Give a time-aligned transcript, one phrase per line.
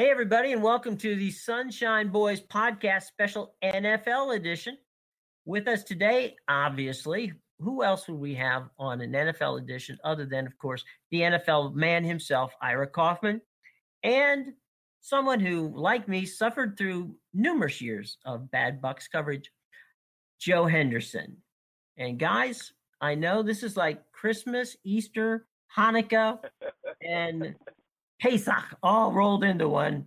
[0.00, 4.78] Hey, everybody, and welcome to the Sunshine Boys podcast special NFL edition.
[5.44, 10.46] With us today, obviously, who else would we have on an NFL edition other than,
[10.46, 13.42] of course, the NFL man himself, Ira Kaufman,
[14.02, 14.54] and
[15.02, 19.52] someone who, like me, suffered through numerous years of bad Bucks coverage,
[20.40, 21.36] Joe Henderson.
[21.98, 25.46] And guys, I know this is like Christmas, Easter,
[25.76, 26.38] Hanukkah,
[27.06, 27.54] and
[28.20, 30.06] Pesach all rolled into one.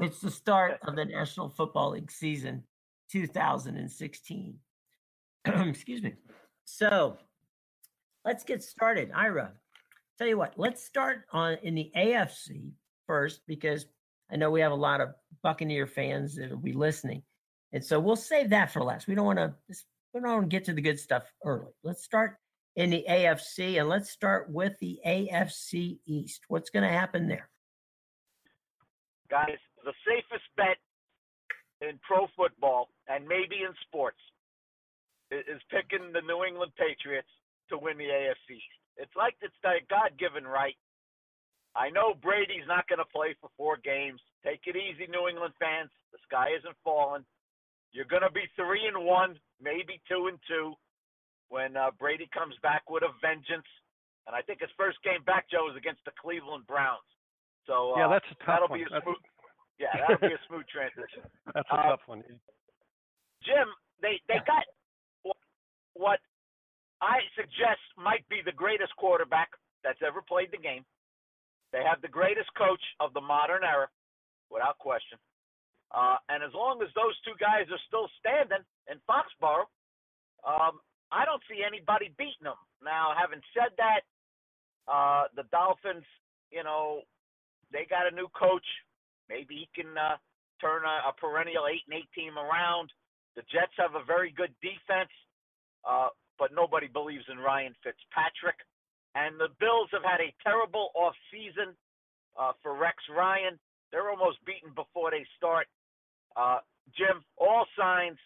[0.00, 2.64] It's the start of the National Football League season
[3.12, 4.58] 2016.
[5.46, 6.14] Excuse me.
[6.64, 7.16] So
[8.24, 9.12] let's get started.
[9.14, 9.52] Ira,
[10.18, 12.72] tell you what, let's start on in the AFC
[13.06, 13.86] first because
[14.30, 15.10] I know we have a lot of
[15.44, 17.22] Buccaneer fans that will be listening.
[17.72, 19.06] And so we'll save that for last.
[19.06, 19.54] We don't want to
[20.12, 21.72] we don't want to get to the good stuff early.
[21.84, 22.38] Let's start
[22.76, 26.42] in the AFC and let's start with the AFC East.
[26.48, 27.48] What's going to happen there?
[29.30, 30.76] Guys, the safest bet
[31.80, 34.20] in pro football and maybe in sports
[35.30, 37.28] is picking the New England Patriots
[37.70, 38.60] to win the AFC.
[38.96, 40.76] It's like it's the God-given right.
[41.74, 44.20] I know Brady's not going to play for four games.
[44.44, 45.90] Take it easy, New England fans.
[46.12, 47.24] The sky isn't falling.
[47.92, 50.72] You're going to be three and one, maybe two and two,
[51.48, 53.66] when uh, Brady comes back with a vengeance.
[54.26, 57.06] And I think his first game back, Joe, is against the Cleveland Browns.
[57.66, 58.82] So uh, yeah, that's a tough that'll one.
[58.82, 59.22] Be a smooth,
[59.82, 61.22] yeah, that'll be a smooth transition.
[61.54, 62.22] That's a uh, tough one.
[63.42, 63.68] Jim,
[64.02, 64.66] they they got
[65.94, 66.18] what
[67.02, 69.50] I suggest might be the greatest quarterback
[69.82, 70.82] that's ever played the game.
[71.72, 73.88] They have the greatest coach of the modern era,
[74.50, 75.18] without question.
[75.94, 79.70] Uh, and as long as those two guys are still standing in Foxborough,
[80.42, 80.82] um,
[81.12, 82.60] I don't see anybody beating them.
[82.82, 84.02] Now, having said that,
[84.90, 86.06] uh, the Dolphins,
[86.50, 87.02] you know,
[87.72, 88.66] they got a new coach.
[89.28, 90.16] Maybe he can uh,
[90.60, 92.90] turn a, a perennial eight and eight team around.
[93.34, 95.10] The Jets have a very good defense.
[95.86, 96.08] Uh,
[96.38, 98.60] but nobody believes in Ryan Fitzpatrick.
[99.14, 101.72] And the Bills have had a terrible off season
[102.38, 103.58] uh, for Rex Ryan.
[103.90, 105.66] They're almost beaten before they start.
[106.36, 106.58] Uh,
[106.92, 108.18] Jim, all signs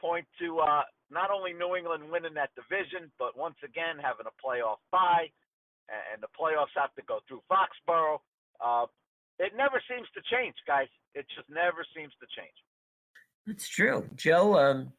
[0.00, 4.34] point to uh, not only New England winning that division, but once again having a
[4.40, 5.28] playoff bye,
[6.12, 8.18] and the playoffs have to go through Foxborough.
[8.64, 8.86] Uh,
[9.38, 10.88] it never seems to change, guys.
[11.14, 12.56] It just never seems to change.
[13.46, 14.56] That's true, Joe.
[14.56, 14.92] Um,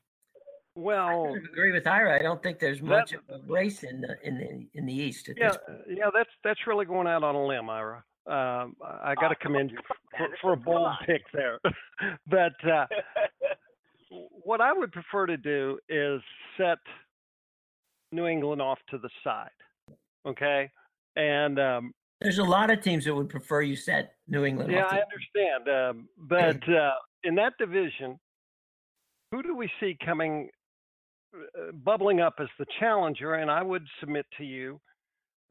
[0.75, 2.19] well, I agree with Ira.
[2.19, 4.93] I don't think there's much that, of a race in the in the in the
[4.93, 5.29] East.
[5.37, 5.53] yeah,
[5.87, 8.03] yeah, that's that's really going out on a limb, Ira.
[8.25, 9.77] Um, I got to oh, commend you
[10.17, 11.59] for, for a bold pick there.
[12.27, 12.85] but uh,
[14.43, 16.21] what I would prefer to do is
[16.57, 16.77] set
[18.11, 19.49] New England off to the side.
[20.25, 20.69] Okay,
[21.15, 24.71] and um, there's a lot of teams that would prefer you set New England.
[24.71, 25.67] Yeah, I understand.
[25.67, 26.91] Um, but uh,
[27.23, 28.19] in that division,
[29.31, 30.49] who do we see coming
[31.35, 34.79] uh, bubbling up as the challenger, and I would submit to you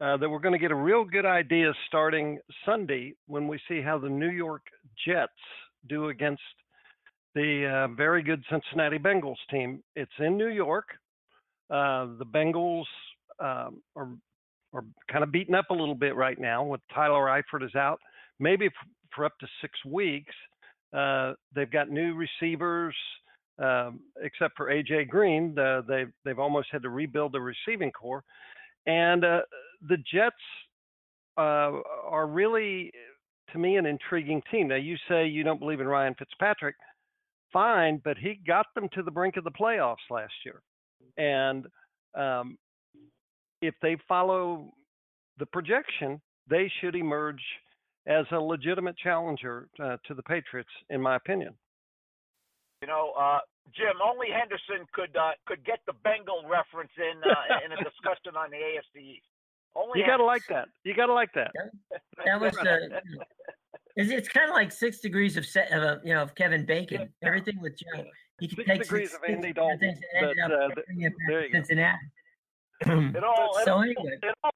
[0.01, 3.81] uh, that we're going to get a real good idea starting Sunday when we see
[3.81, 4.63] how the New York
[5.05, 5.31] Jets
[5.87, 6.41] do against
[7.35, 9.81] the uh, very good Cincinnati Bengals team.
[9.95, 10.85] It's in New York.
[11.69, 12.85] Uh, the Bengals
[13.39, 14.09] um, are
[14.73, 17.99] are kind of beaten up a little bit right now with Tyler Eifert is out,
[18.39, 18.69] maybe
[19.15, 20.33] for up to six weeks.
[20.91, 22.95] Uh, they've got new receivers
[23.59, 28.23] um, except for AJ Green, the, they've they've almost had to rebuild the receiving corps,
[28.87, 29.41] and uh,
[29.87, 30.35] the Jets
[31.37, 31.71] uh,
[32.07, 32.91] are really,
[33.51, 34.69] to me, an intriguing team.
[34.69, 36.75] Now you say you don't believe in Ryan Fitzpatrick,
[37.53, 40.61] fine, but he got them to the brink of the playoffs last year,
[41.17, 41.67] and
[42.15, 42.57] um,
[43.61, 44.71] if they follow
[45.39, 47.41] the projection, they should emerge
[48.05, 51.53] as a legitimate challenger uh, to the Patriots, in my opinion.
[52.81, 53.39] You know, uh,
[53.73, 58.35] Jim, only Henderson could uh, could get the Bengal reference in uh, in a discussion
[58.35, 59.25] on the AFC East.
[59.75, 60.67] Only you got to like that.
[60.83, 61.51] You got to like that.
[62.25, 62.99] That was uh,
[63.95, 67.09] it's, it's kind of like six degrees of set, uh, you know of Kevin Bacon.
[67.23, 68.03] Everything with Joe,
[68.39, 69.99] he could take degrees six, of Andy Dalton.
[70.19, 70.69] But, uh,
[71.27, 71.97] there you Cincinnati.
[72.85, 73.11] Go.
[73.15, 74.17] it all so it, anyway.
[74.23, 74.51] it all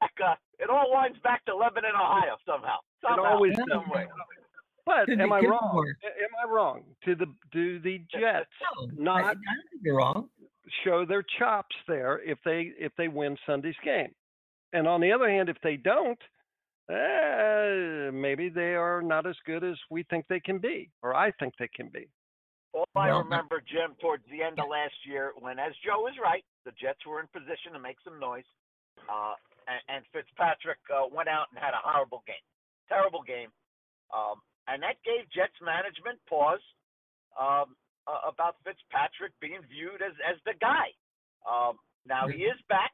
[0.00, 2.76] back, uh, it all winds back to Lebanon, Ohio somehow.
[3.02, 4.06] somehow it always some way.
[4.84, 5.92] But am I wrong?
[6.04, 6.82] Am I wrong?
[7.04, 8.50] To the do the Jets
[8.80, 9.34] no, not I, I
[9.80, 10.28] you're wrong.
[10.84, 14.12] show their chops there if they if they win Sunday's game?
[14.72, 16.18] And on the other hand, if they don't,
[16.90, 21.30] eh, maybe they are not as good as we think they can be, or I
[21.32, 22.08] think they can be.
[22.72, 26.44] All I remember, Jim, towards the end of last year, when, as Joe is right,
[26.64, 28.48] the Jets were in position to make some noise,
[29.12, 29.36] uh,
[29.68, 32.40] and, and Fitzpatrick uh, went out and had a horrible game,
[32.88, 33.52] terrible game.
[34.08, 36.64] Um, and that gave Jets management pause
[37.36, 37.76] um,
[38.08, 40.96] uh, about Fitzpatrick being viewed as as the guy.
[41.44, 41.76] Um,
[42.06, 42.92] now he is back.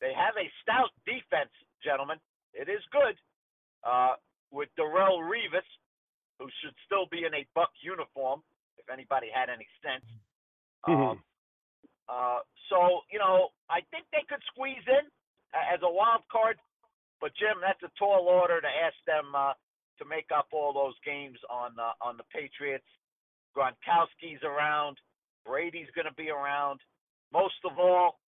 [0.00, 2.18] They have a stout defense, gentlemen.
[2.54, 3.18] It is good
[3.82, 4.14] uh,
[4.50, 5.66] with Darrelle Revis,
[6.38, 8.42] who should still be in a Buck uniform
[8.78, 10.06] if anybody had any sense.
[10.84, 11.24] Um,
[12.12, 15.08] uh, so you know, I think they could squeeze in
[15.56, 16.60] as a wild card.
[17.24, 19.56] But Jim, that's a tall order to ask them uh,
[19.96, 22.84] to make up all those games on uh, on the Patriots.
[23.56, 24.98] Gronkowski's around.
[25.46, 26.80] Brady's going to be around.
[27.32, 28.20] Most of all,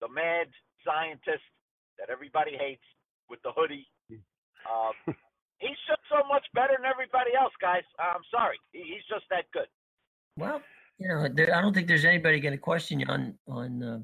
[0.00, 0.46] the mad
[0.86, 1.42] scientist
[1.98, 2.86] that everybody hates
[3.34, 3.86] with the hoodie.
[4.10, 5.12] Uh,
[5.58, 7.82] he's just so much better than everybody else, guys.
[7.98, 8.58] I'm sorry.
[8.72, 9.66] He's just that good.
[10.36, 10.60] Well,
[10.98, 13.98] you know, there, I don't think there's anybody going to question you on on uh,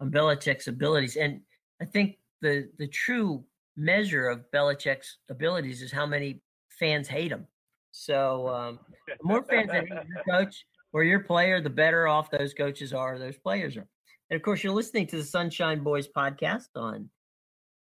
[0.00, 1.40] on Belichick's abilities, and
[1.80, 3.44] I think the the true
[3.76, 6.42] measure of Belichick's abilities is how many
[6.78, 7.46] fans hate him.
[7.92, 12.30] So um, the more fans that hate your coach or your player, the better off
[12.30, 13.86] those coaches are, those players are.
[14.30, 17.10] And of course, you're listening to the Sunshine Boys podcast on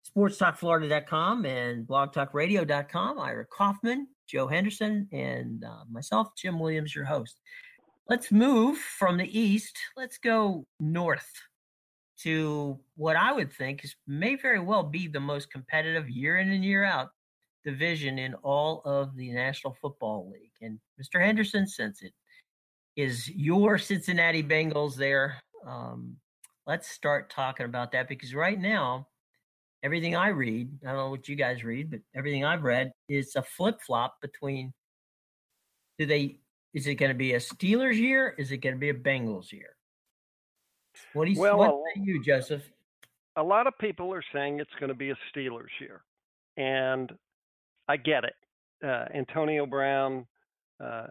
[0.06, 3.20] sportstalkflorida.com and blogtalkradio.com.
[3.20, 7.40] Ira Kaufman, Joe Henderson, and uh, myself, Jim Williams, your host.
[8.08, 9.78] Let's move from the east.
[9.98, 11.28] Let's go north
[12.22, 16.50] to what I would think is may very well be the most competitive year in
[16.50, 17.10] and year out
[17.66, 20.52] division in all of the National Football League.
[20.62, 21.20] And Mr.
[21.20, 22.14] Henderson, since it
[22.96, 26.16] is your Cincinnati Bengals there, um,
[26.68, 29.08] let's start talking about that because right now,
[29.86, 33.36] everything I read, I don't know what you guys read, but everything I've read is
[33.36, 34.74] a flip flop between
[36.00, 36.40] do they
[36.74, 38.36] is it going to be a Steelers year?
[38.38, 39.78] Is it going to be a Bengals year?
[41.14, 42.64] What do you, Well, what say you, Joseph?
[43.38, 46.02] a lot of people are saying it's going to be a Steelers year,
[46.58, 47.14] and
[47.88, 48.34] I get it.
[48.84, 50.26] Uh, Antonio Brown,
[50.84, 51.08] uh,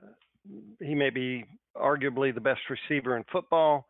[0.81, 1.45] he may be
[1.77, 3.87] arguably the best receiver in football.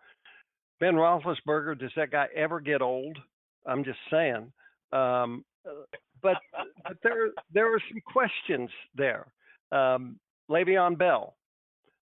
[0.79, 3.19] Ben Roethlisberger, does that guy ever get old?
[3.67, 4.53] I'm just saying.
[4.93, 5.85] Um, uh,
[6.23, 6.37] but
[6.85, 9.27] but there there are some questions there.
[9.73, 10.19] Um,
[10.51, 11.35] Le'Veon Bell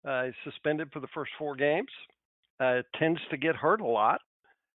[0.07, 1.89] uh, is suspended for the first four games.
[2.59, 4.19] Uh, tends to get hurt a lot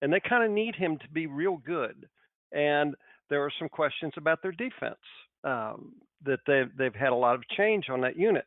[0.02, 2.08] and they kind of need him to be real good.
[2.52, 2.96] And
[3.30, 4.98] there are some questions about their defense
[5.44, 5.94] um,
[6.26, 8.46] that they've they've had a lot of change on that unit,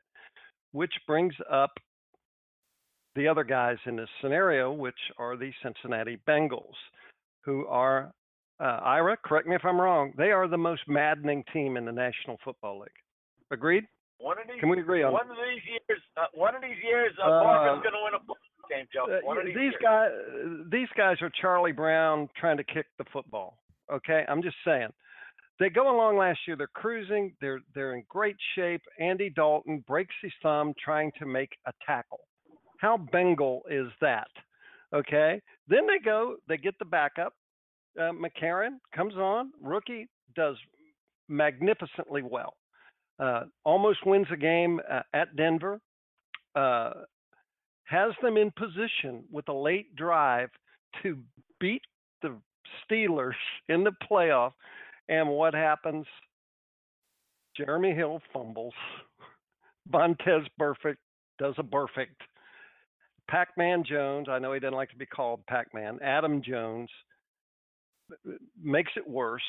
[0.72, 1.70] which brings up
[3.14, 6.74] the other guys in this scenario, which are the Cincinnati Bengals,
[7.44, 8.12] who are
[8.62, 9.16] uh, Ira.
[9.24, 10.12] Correct me if I'm wrong.
[10.16, 12.90] They are the most maddening team in the National Football League.
[13.50, 13.84] Agreed?
[14.18, 16.78] One of these, Can we agree on one of these years, uh, one of these
[16.84, 19.06] years, uh, Uh, Marvin's going to win a football game, Joe.
[19.10, 20.10] Uh, these, these guys,
[20.70, 23.58] these guys are Charlie Brown trying to kick the football.
[23.92, 24.90] Okay, I'm just saying.
[25.58, 26.56] They go along last year.
[26.56, 27.34] They're cruising.
[27.40, 28.82] They're they're in great shape.
[28.98, 32.20] Andy Dalton breaks his thumb trying to make a tackle.
[32.78, 34.28] How Bengal is that?
[34.94, 35.40] Okay.
[35.68, 36.36] Then they go.
[36.48, 37.34] They get the backup.
[37.98, 39.52] Uh, McCarron comes on.
[39.60, 40.56] Rookie does
[41.28, 42.54] magnificently well.
[43.18, 45.80] Uh, almost wins a game uh, at Denver.
[46.54, 46.92] Uh,
[47.84, 50.48] has them in position with a late drive
[51.02, 51.18] to
[51.60, 51.82] beat
[52.22, 52.34] the
[52.84, 53.32] Steelers
[53.68, 54.52] in the playoff.
[55.08, 56.06] And what happens?
[57.56, 58.74] Jeremy Hill fumbles.
[59.92, 60.96] Vontaze Burfict
[61.38, 62.16] does a Burfict.
[63.28, 66.90] Pac Man Jones, I know he doesn't like to be called Pac Man, Adam Jones
[68.62, 69.42] makes it worse.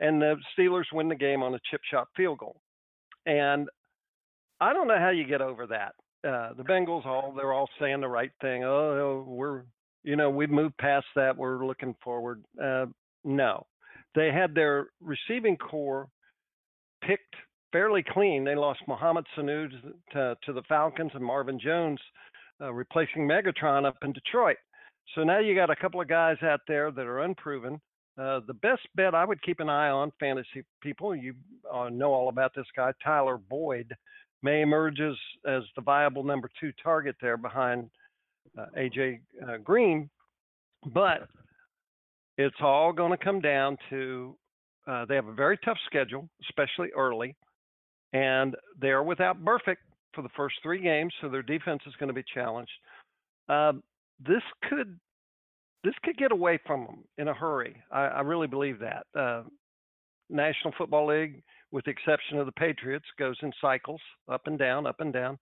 [0.00, 2.60] And the Steelers win the game on a chip shot field goal.
[3.26, 3.68] And
[4.60, 5.94] I don't know how you get over that
[6.24, 8.64] uh, the Bengals all they're all saying the right thing.
[8.64, 9.62] Oh, we're
[10.02, 11.36] you know we've moved past that.
[11.36, 12.42] We're looking forward.
[12.62, 12.86] Uh,
[13.24, 13.66] no,
[14.14, 16.08] they had their receiving corps
[17.02, 17.34] picked
[17.72, 18.44] fairly clean.
[18.44, 19.68] They lost Mohamed Sanu
[20.12, 21.98] to, to the Falcons and Marvin Jones
[22.60, 24.56] uh, replacing Megatron up in Detroit.
[25.14, 27.80] So now you got a couple of guys out there that are unproven.
[28.16, 31.34] Uh, the best bet I would keep an eye on, fantasy people, you
[31.72, 33.94] uh, know all about this guy, Tyler Boyd
[34.42, 35.16] may emerge as,
[35.46, 37.90] as the viable number two target there behind
[38.56, 40.08] uh, AJ uh, Green,
[40.92, 41.26] but
[42.38, 44.36] it's all going to come down to
[44.86, 47.34] uh, they have a very tough schedule, especially early,
[48.12, 49.76] and they are without Burfict
[50.14, 52.70] for the first three games, so their defense is going to be challenged.
[53.48, 53.82] Um,
[54.24, 54.98] this could
[55.84, 57.76] this could get away from them in a hurry.
[57.92, 59.06] I, I really believe that.
[59.18, 59.42] Uh,
[60.30, 61.42] National Football League
[61.74, 64.00] with the exception of the Patriots, goes in cycles,
[64.30, 65.36] up and down, up and down.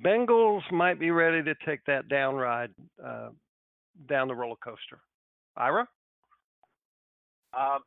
[0.00, 2.70] Bengals might be ready to take that down ride
[3.04, 3.28] uh,
[4.08, 4.96] down the roller coaster.
[5.54, 5.86] Ira?
[7.52, 7.84] Um,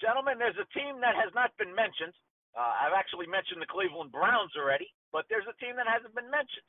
[0.00, 2.14] gentlemen, there's a team that has not been mentioned
[2.54, 6.30] Uh, I've actually mentioned the Cleveland Browns already, but there's a team that hasn't been
[6.30, 6.66] mentioned.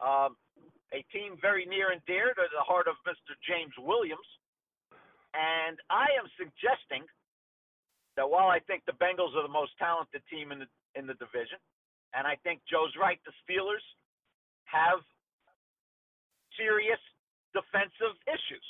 [0.00, 0.36] Um,
[0.94, 3.34] a team very near and dear to the heart of Mr.
[3.42, 4.26] James Williams.
[5.34, 7.02] And I am suggesting
[8.14, 11.18] that while I think the Bengals are the most talented team in the in the
[11.18, 11.58] division,
[12.14, 13.82] and I think Joe's right, the Steelers
[14.70, 15.02] have
[16.54, 17.02] serious
[17.50, 18.62] defensive issues.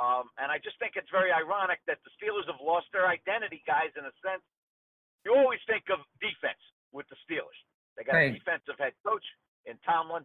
[0.00, 3.60] Um, and I just think it's very ironic that the Steelers have lost their identity,
[3.68, 4.40] guys, in a sense.
[5.28, 6.60] You always think of defense
[6.96, 7.58] with the Steelers.
[8.00, 9.24] They got a defensive head coach
[9.66, 10.24] in Tomlin,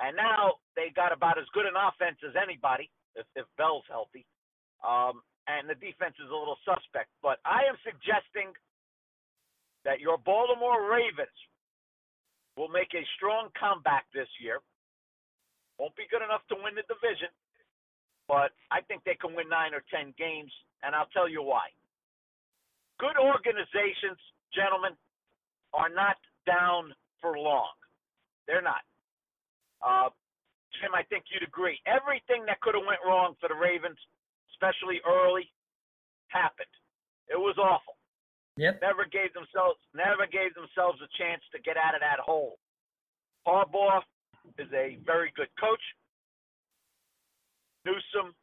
[0.00, 4.24] and now they got about as good an offense as anybody if, if Bell's healthy.
[4.80, 7.12] Um, and the defense is a little suspect.
[7.20, 8.54] But I am suggesting
[9.84, 11.34] that your Baltimore Ravens
[12.56, 14.60] will make a strong comeback this year.
[15.78, 17.32] Won't be good enough to win the division,
[18.28, 20.52] but I think they can win nine or ten games,
[20.84, 21.72] and I'll tell you why.
[23.00, 24.20] Good organizations,
[24.52, 24.92] gentlemen,
[25.72, 27.72] are not down for long.
[28.44, 28.84] They're not.
[29.80, 30.08] Uh,
[30.78, 31.80] Jim, I think you'd agree.
[31.88, 33.98] Everything that could have went wrong for the Ravens,
[34.54, 35.50] especially early,
[36.28, 36.70] happened.
[37.28, 37.96] It was awful.
[38.56, 38.82] Yep.
[38.82, 42.58] Never gave themselves never gave themselves a chance to get out of that hole.
[43.46, 44.02] Harbaugh
[44.58, 45.80] is a very good coach.
[47.86, 48.34] Newsome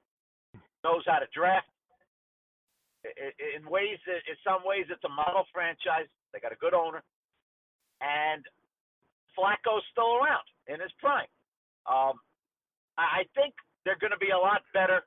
[0.84, 1.70] knows how to draft.
[3.06, 6.10] In ways, in some ways, it's a model franchise.
[6.34, 7.04] They got a good owner,
[8.02, 8.44] and
[9.38, 11.28] Flacco's still around in his prime.
[11.88, 12.20] Um,
[12.98, 13.54] I think
[13.86, 15.06] they're going to be a lot better,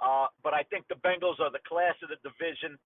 [0.00, 2.78] uh, but I think the Bengals are the class of the division.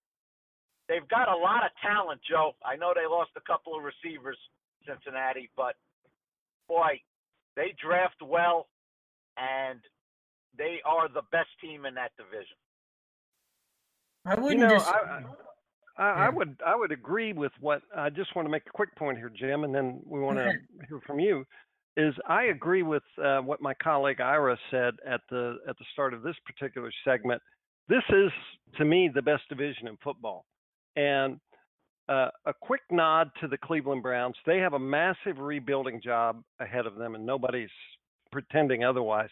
[0.88, 2.52] They've got a lot of talent, Joe.
[2.64, 4.38] I know they lost a couple of receivers,
[4.86, 5.76] Cincinnati, but
[6.66, 7.00] boy,
[7.56, 8.66] they draft well,
[9.36, 9.80] and
[10.56, 12.56] they are the best team in that division.
[14.24, 14.60] I wouldn't.
[14.60, 15.22] You know, dis- I,
[15.98, 18.94] I, I would I would agree with what I just want to make a quick
[18.96, 20.52] point here, Jim, and then we want to
[20.88, 21.44] hear from you.
[21.96, 26.14] Is I agree with uh, what my colleague Ira said at the at the start
[26.14, 27.42] of this particular segment.
[27.88, 28.30] This is
[28.78, 30.46] to me the best division in football,
[30.96, 31.38] and
[32.08, 34.36] uh, a quick nod to the Cleveland Browns.
[34.46, 37.70] They have a massive rebuilding job ahead of them, and nobody's
[38.30, 39.30] pretending otherwise.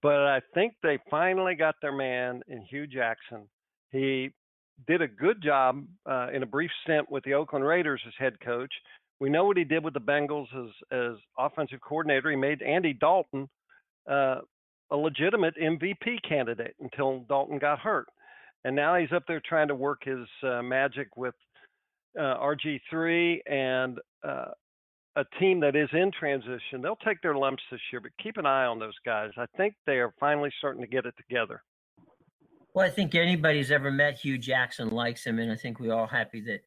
[0.00, 3.48] But I think they finally got their man in Hue Jackson.
[3.90, 4.30] He
[4.86, 8.38] did a good job uh, in a brief stint with the Oakland Raiders as head
[8.40, 8.72] coach.
[9.20, 12.30] We know what he did with the Bengals as as offensive coordinator.
[12.30, 13.48] He made Andy Dalton
[14.08, 14.40] uh,
[14.90, 18.06] a legitimate MVP candidate until Dalton got hurt,
[18.64, 21.34] and now he's up there trying to work his uh, magic with
[22.18, 24.46] uh, RG3 and uh,
[25.16, 26.80] a team that is in transition.
[26.80, 29.30] They'll take their lumps this year, but keep an eye on those guys.
[29.36, 31.62] I think they are finally starting to get it together.
[32.74, 35.92] Well, I think anybody who's ever met Hue Jackson likes him, and I think we're
[35.92, 36.60] all happy that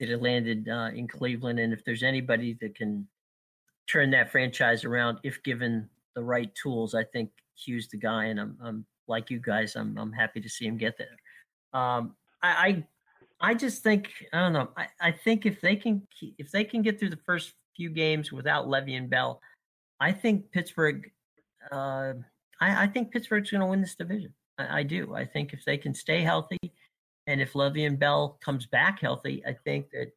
[0.00, 1.58] that it landed uh, in Cleveland.
[1.58, 3.06] And if there's anybody that can
[3.90, 7.30] turn that franchise around, if given the right tools, I think
[7.64, 8.26] Hue's the guy.
[8.26, 11.80] And I'm, I'm like you guys, I'm I'm happy to see him get there.
[11.80, 12.84] Um, I,
[13.40, 14.70] I I just think I don't know.
[14.76, 16.06] I, I think if they can
[16.38, 19.40] if they can get through the first few games without Le'Veon Bell,
[20.00, 21.10] I think Pittsburgh.
[21.70, 22.14] Uh,
[22.60, 24.32] I, I think Pittsburgh's going to win this division.
[24.58, 25.14] I, I, do.
[25.14, 26.58] I think if they can stay healthy,
[27.26, 30.12] and if Le'Veon Bell comes back healthy, I think that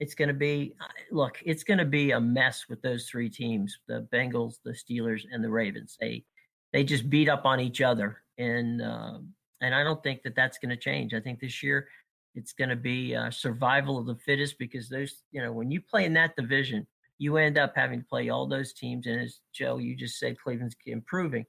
[0.00, 0.74] it's going to be.
[1.10, 5.24] Look, it's going to be a mess with those three teams: the Bengals, the Steelers,
[5.30, 5.96] and the Ravens.
[6.00, 6.24] They
[6.72, 9.18] they just beat up on each other, and uh,
[9.60, 11.14] and I don't think that that's going to change.
[11.14, 11.88] I think this year
[12.34, 15.80] it's going to be uh, survival of the fittest because those, you know, when you
[15.80, 16.86] play in that division,
[17.18, 19.06] you end up having to play all those teams.
[19.06, 21.44] And as Joe, you just said, Cleveland's improving.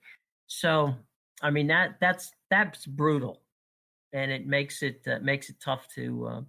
[0.48, 0.94] So,
[1.44, 3.41] I mean that that's that's brutal,
[4.14, 6.42] and it makes it uh, makes it tough to uh,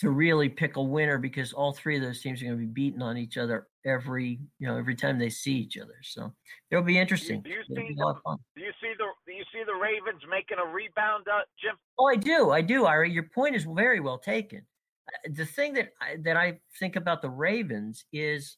[0.00, 2.72] to really pick a winner because all three of those teams are going to be
[2.72, 5.96] beating on each other every you know every time they see each other.
[6.02, 6.32] So
[6.70, 7.42] it'll be interesting.
[7.42, 8.14] Do you, do you see the,
[8.56, 11.76] do you see the do you see the Ravens making a rebound, uh, Jim?
[11.98, 12.86] Oh, I do, I do.
[12.86, 14.62] Ari, your point is very well taken.
[15.08, 18.56] Uh, the thing that I, that I think about the Ravens is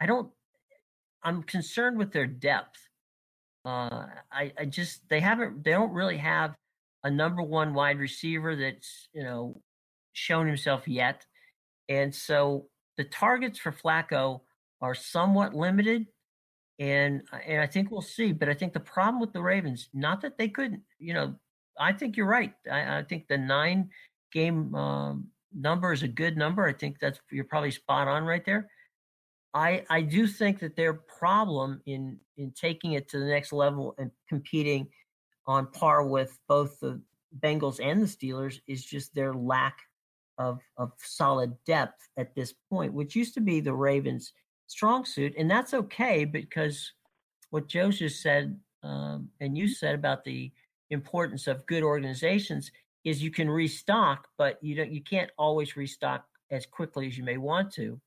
[0.00, 0.30] I don't.
[1.22, 2.88] I'm concerned with their depth.
[3.64, 6.56] Uh, I, I just they haven't they don't really have
[7.04, 9.60] a number one wide receiver that's you know
[10.12, 11.26] shown himself yet.
[11.88, 14.40] And so the targets for Flacco
[14.80, 16.06] are somewhat limited.
[16.78, 18.32] And and I think we'll see.
[18.32, 21.34] But I think the problem with the Ravens, not that they couldn't, you know,
[21.78, 22.52] I think you're right.
[22.70, 23.90] I, I think the nine
[24.32, 26.66] game um, number is a good number.
[26.66, 28.68] I think that's you're probably spot on right there.
[29.54, 33.94] I I do think that their problem in in taking it to the next level
[33.98, 34.88] and competing
[35.46, 37.00] on par with both the
[37.40, 39.78] Bengals and the Steelers is just their lack
[40.38, 44.32] of of solid depth at this point, which used to be the Ravens'
[44.66, 46.92] strong suit, and that's okay because
[47.50, 50.50] what Joe just said um, and you said about the
[50.90, 52.70] importance of good organizations
[53.04, 57.24] is you can restock, but you don't you can't always restock as quickly as you
[57.24, 58.00] may want to.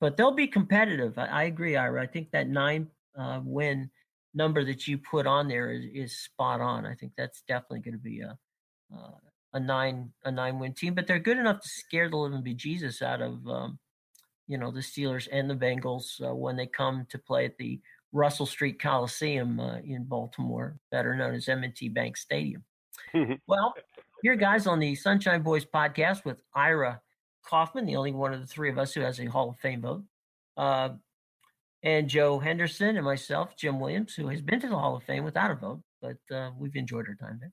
[0.00, 1.18] But they'll be competitive.
[1.18, 2.02] I, I agree, Ira.
[2.02, 3.90] I think that nine uh, win
[4.36, 6.86] number that you put on there is, is spot on.
[6.86, 8.38] I think that's definitely going to be a
[8.94, 9.10] uh,
[9.54, 10.94] a nine a nine win team.
[10.94, 13.78] But they're good enough to scare the living bejesus out of um,
[14.46, 17.80] you know the Steelers and the Bengals uh, when they come to play at the
[18.12, 22.64] Russell Street Coliseum uh, in Baltimore, better known as M&T Bank Stadium.
[23.46, 23.74] well,
[24.22, 27.00] here, guys, on the Sunshine Boys podcast with Ira
[27.44, 29.82] Kaufman, the only one of the three of us who has a Hall of Fame
[29.82, 30.04] vote,
[30.56, 30.90] uh,
[31.86, 35.22] and Joe Henderson and myself, Jim Williams, who has been to the Hall of Fame
[35.22, 37.52] without a vote, but uh, we've enjoyed our time there.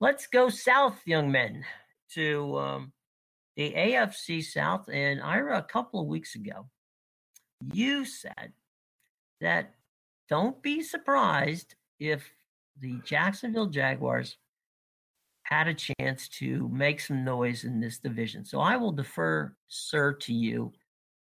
[0.00, 1.64] Let's go south, young men,
[2.14, 2.92] to um,
[3.56, 4.88] the AFC South.
[4.92, 6.68] And Ira, a couple of weeks ago,
[7.72, 8.52] you said
[9.40, 9.74] that
[10.28, 12.28] don't be surprised if
[12.80, 14.38] the Jacksonville Jaguars
[15.44, 18.44] had a chance to make some noise in this division.
[18.44, 20.72] So I will defer, sir, to you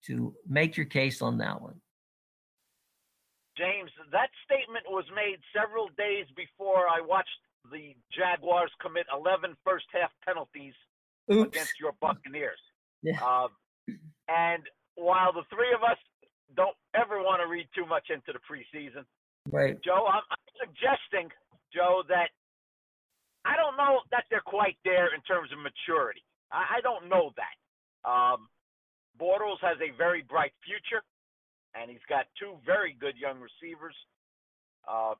[0.05, 1.81] to make your case on that one.
[3.59, 9.85] James, that statement was made several days before I watched the Jaguars commit 11 first
[9.91, 10.73] half penalties
[11.27, 11.51] Oops.
[11.51, 12.59] against your Buccaneers.
[13.03, 13.19] Yeah.
[13.19, 13.51] Uh,
[14.31, 14.63] and
[14.95, 15.99] while the three of us
[16.55, 19.03] don't ever want to read too much into the preseason,
[19.51, 21.27] right, Joe, I'm, I'm suggesting,
[21.75, 22.31] Joe, that
[23.43, 26.23] I don't know that they're quite there in terms of maturity.
[26.47, 27.55] I, I don't know that.
[28.07, 28.47] Um,
[29.19, 31.03] Bortles has a very bright future,
[31.75, 33.95] and he's got two very good young receivers.
[34.87, 35.13] Uh,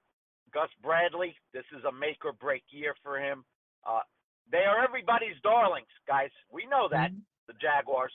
[0.54, 3.46] Gus Bradley, this is a make or break year for him.
[3.86, 4.02] Uh,
[4.52, 6.34] they are everybody's darlings, guys.
[6.52, 7.22] We know that mm-hmm.
[7.48, 8.14] the Jaguars.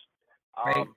[0.59, 0.88] Um, right.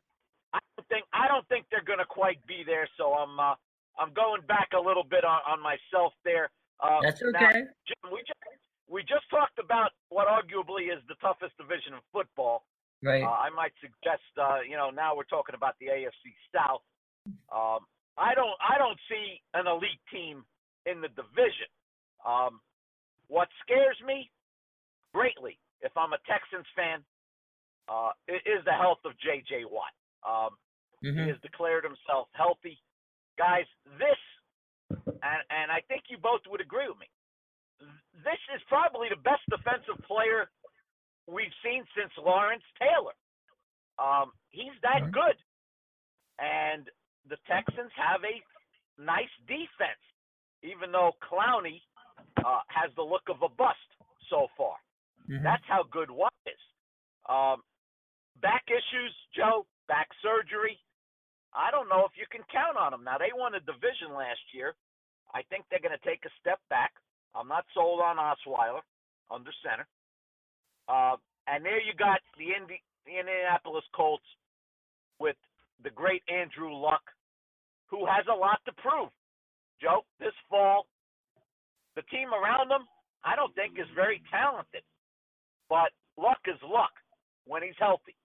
[0.54, 2.89] I don't think I don't think they're going to quite be there.
[2.97, 3.54] So I'm uh,
[4.00, 6.50] I'm going back a little bit on, on myself there.
[6.80, 7.38] Uh, That's okay.
[7.38, 7.52] Now,
[7.86, 8.41] Jim, we just
[8.89, 12.63] we just talked about what arguably is the toughest division of football.
[13.04, 13.21] Right.
[13.21, 16.82] Uh, I might suggest, uh, you know, now we're talking about the AFC South.
[17.51, 17.85] Um,
[18.17, 20.43] I don't I don't see an elite team
[20.85, 21.69] in the division.
[22.25, 22.59] Um,
[23.27, 24.31] what scares me
[25.13, 27.03] greatly, if I'm a Texans fan,
[27.87, 29.67] uh, is the health of J.J.
[29.67, 29.93] Watt.
[30.23, 30.55] Um,
[31.03, 31.23] mm-hmm.
[31.23, 32.79] He has declared himself healthy.
[33.37, 33.67] Guys,
[33.99, 34.19] this,
[34.89, 37.07] and, and I think you both would agree with me,
[38.25, 40.49] this is probably the best defensive player
[41.27, 43.13] we've seen since Lawrence Taylor.
[43.99, 45.37] Um, he's that good.
[46.39, 46.89] And
[47.29, 48.35] the Texans have a
[49.01, 50.01] nice defense
[50.63, 51.81] even though Clowney
[52.41, 53.89] uh, has the look of a bust
[54.29, 54.77] so far.
[55.29, 55.43] Mm-hmm.
[55.43, 56.61] That's how good Watt is.
[57.29, 57.61] Um,
[58.41, 60.79] back issues, Joe, back surgery.
[61.53, 63.03] I don't know if you can count on them.
[63.03, 64.75] Now, they won a division last year.
[65.33, 66.93] I think they're going to take a step back.
[67.35, 68.83] I'm not sold on Osweiler
[69.29, 69.87] under center.
[70.87, 74.27] Uh, and there you got the, Indi- the Indianapolis Colts
[75.19, 75.35] with
[75.83, 77.03] the great Andrew Luck,
[77.88, 79.10] who has a lot to prove.
[79.82, 80.88] Joe, this fall,
[81.95, 82.86] the team around him,
[83.23, 84.84] I don't think is very talented.
[85.69, 86.93] But luck is luck
[87.45, 88.15] when he's healthy.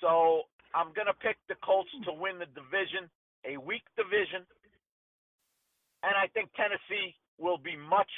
[0.00, 0.42] So
[0.74, 3.08] I'm going to pick the Colts to win the division,
[3.44, 4.44] a weak division.
[6.04, 8.10] And I think Tennessee will be much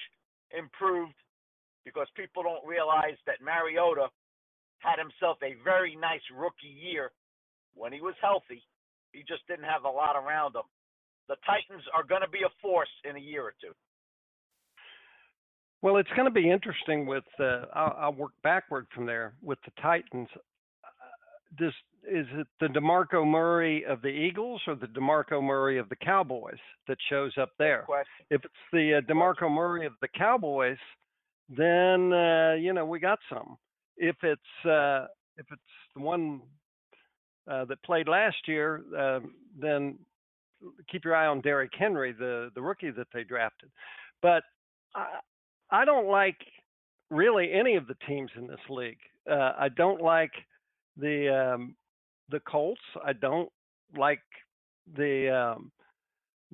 [0.56, 1.14] improved
[1.84, 4.10] because people don't realize that Mariota
[4.78, 7.10] had himself a very nice rookie year
[7.74, 8.62] when he was healthy.
[9.12, 10.68] He just didn't have a lot around him
[11.28, 13.72] the Titans are going to be a force in a year or two.
[15.80, 17.24] Well, it's going to be interesting with.
[17.38, 20.28] Uh, I'll, I'll, work backward from there with the Titans.
[21.58, 21.72] This
[22.10, 26.58] is it the Demarco Murray of the Eagles or the Demarco Murray of the Cowboys
[26.88, 27.86] that shows up there?
[28.30, 30.78] If it's the uh, Demarco Murray of the Cowboys,
[31.48, 33.56] then uh, you know we got some.
[33.96, 35.62] If it's uh, if it's
[35.94, 36.40] the one
[37.50, 39.20] uh, that played last year, uh,
[39.58, 39.98] then
[40.90, 43.70] keep your eye on Derrick Henry, the the rookie that they drafted.
[44.22, 44.42] But
[44.94, 45.18] I
[45.70, 46.38] I don't like
[47.10, 48.98] really any of the teams in this league.
[49.30, 50.32] Uh, I don't like
[50.96, 51.74] the um,
[52.30, 52.80] the Colts.
[53.04, 53.50] I don't
[53.96, 54.22] like
[54.96, 55.70] the um,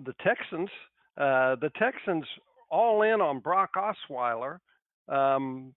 [0.04, 0.70] the Texans.
[1.16, 2.24] Uh, the Texans
[2.70, 4.58] all in on Brock Osweiler.
[5.08, 5.74] Um,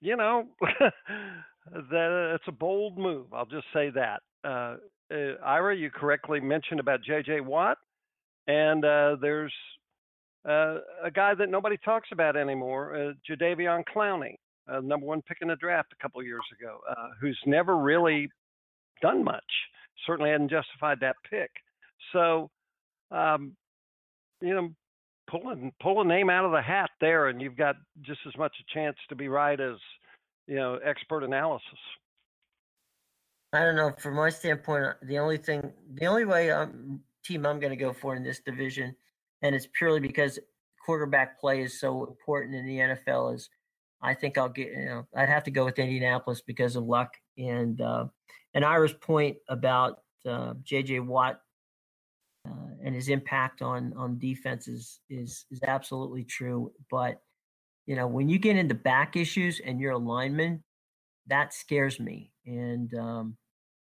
[0.00, 3.32] you know, that it's a bold move.
[3.32, 4.22] I'll just say that.
[4.46, 4.76] Uh,
[5.12, 7.40] uh, Ira, you correctly mentioned about J.J.
[7.40, 7.78] Watt,
[8.46, 9.52] and uh, there's
[10.48, 14.36] uh, a guy that nobody talks about anymore, uh, Jadeveon Clowney.
[14.82, 16.78] number one pick in the draft a couple years ago,
[17.20, 18.28] who's never really
[19.02, 19.44] done much.
[20.06, 21.50] Certainly hadn't justified that pick.
[22.12, 22.50] So,
[23.10, 23.56] um,
[24.40, 24.70] you know,
[25.28, 28.36] pull a, pull a name out of the hat there, and you've got just as
[28.36, 29.76] much a chance to be right as
[30.46, 31.78] you know expert analysis.
[33.56, 33.92] I don't know.
[33.98, 37.76] From my standpoint, uh, the only thing, the only way um, team I'm going to
[37.76, 38.94] go for in this division,
[39.42, 40.38] and it's purely because
[40.84, 43.34] quarterback play is so important in the NFL.
[43.34, 43.48] Is
[44.02, 47.14] I think I'll get, you know, I'd have to go with Indianapolis because of luck
[47.38, 48.06] and uh,
[48.54, 51.00] and Ira's point about uh, J.J.
[51.00, 51.40] Watt
[52.46, 56.72] uh, and his impact on on defense is is is absolutely true.
[56.90, 57.22] But
[57.86, 60.62] you know, when you get into back issues and you're a lineman,
[61.28, 62.32] that scares me.
[62.44, 63.36] And um,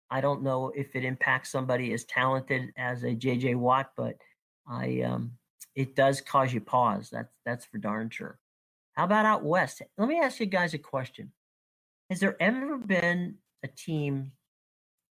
[0.10, 4.16] I don't know if it impacts somebody as talented as a JJ Watt, but
[4.68, 5.32] I um,
[5.76, 7.10] it does cause you pause.
[7.12, 8.40] That's that's for darn sure.
[8.94, 9.82] How about out west?
[9.98, 11.32] Let me ask you guys a question.
[12.10, 14.32] Has there ever been a team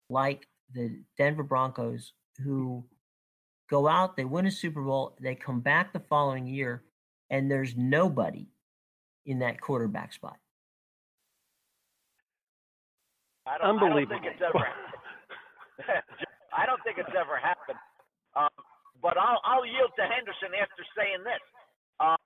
[0.10, 2.86] like the Denver Broncos who
[3.70, 6.84] go out, they win a Super Bowl, they come back the following year,
[7.30, 8.48] and there's nobody
[9.26, 10.38] in that quarterback spot?
[13.46, 14.16] I don't, Unbelievable.
[14.16, 14.66] I don't think it's ever.
[16.56, 17.80] I don't think it's ever happened.
[18.36, 18.52] Um,
[19.02, 21.44] but I'll I'll yield to Henderson after saying this.
[22.00, 22.20] Um,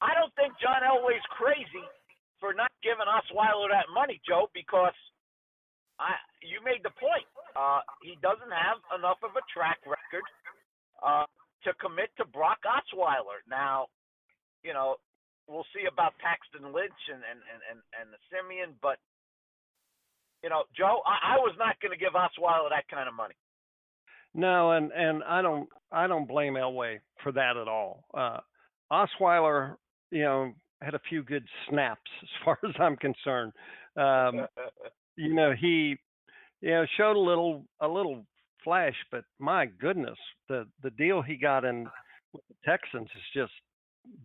[0.00, 1.86] I don't think John Elway's crazy
[2.38, 4.96] for not giving Osweiler that money, Joe, because
[5.98, 6.14] I
[6.44, 7.26] you made the point.
[7.56, 10.26] Uh, he doesn't have enough of a track record
[11.00, 11.24] uh,
[11.64, 13.40] to commit to Brock Osweiler.
[13.48, 13.88] Now,
[14.60, 15.00] you know,
[15.48, 19.00] we'll see about Paxton Lynch and and and and, and the Siemian, but
[20.42, 23.34] you know, Joe, I, I was not going to give Osweiler that kind of money.
[24.34, 28.04] No, and and I don't I don't blame Elway for that at all.
[28.12, 28.38] Uh,
[28.92, 29.76] Osweiler,
[30.10, 33.52] you know, had a few good snaps as far as I'm concerned.
[33.96, 34.46] Um,
[35.16, 35.96] you know, he
[36.60, 38.26] you know showed a little a little
[38.62, 40.18] flash, but my goodness,
[40.48, 41.88] the the deal he got in
[42.34, 43.52] with the Texans is just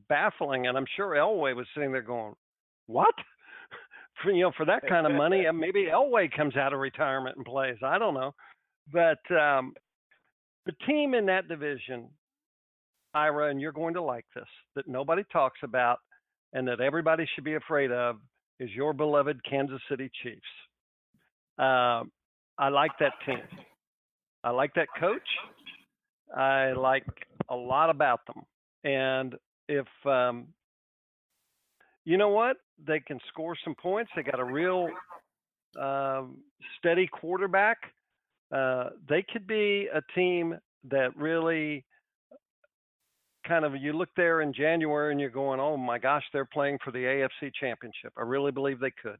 [0.09, 2.33] baffling, and I'm sure Elway was sitting there going,
[2.87, 3.15] "What?"
[4.23, 7.37] For you know, for that kind of money, and maybe Elway comes out of retirement
[7.37, 7.77] and plays.
[7.83, 8.33] I don't know,
[8.91, 9.73] but um,
[10.65, 12.07] the team in that division,
[13.13, 14.45] Ira, and you're going to like this,
[14.75, 15.99] that nobody talks about,
[16.53, 18.17] and that everybody should be afraid of,
[18.59, 20.41] is your beloved Kansas City Chiefs.
[21.57, 22.03] Uh,
[22.57, 23.39] I like that team.
[24.43, 25.19] I like that coach.
[26.35, 27.05] I like
[27.49, 28.43] a lot about them.
[28.83, 29.35] And
[29.67, 30.47] if um,
[32.05, 34.11] you know what, they can score some points.
[34.15, 34.89] They got a real
[35.79, 36.37] um,
[36.79, 37.77] steady quarterback.
[38.51, 40.57] Uh, they could be a team
[40.89, 41.85] that really
[43.47, 46.77] kind of you look there in January and you're going, oh my gosh, they're playing
[46.83, 48.13] for the AFC Championship.
[48.17, 49.17] I really believe they could.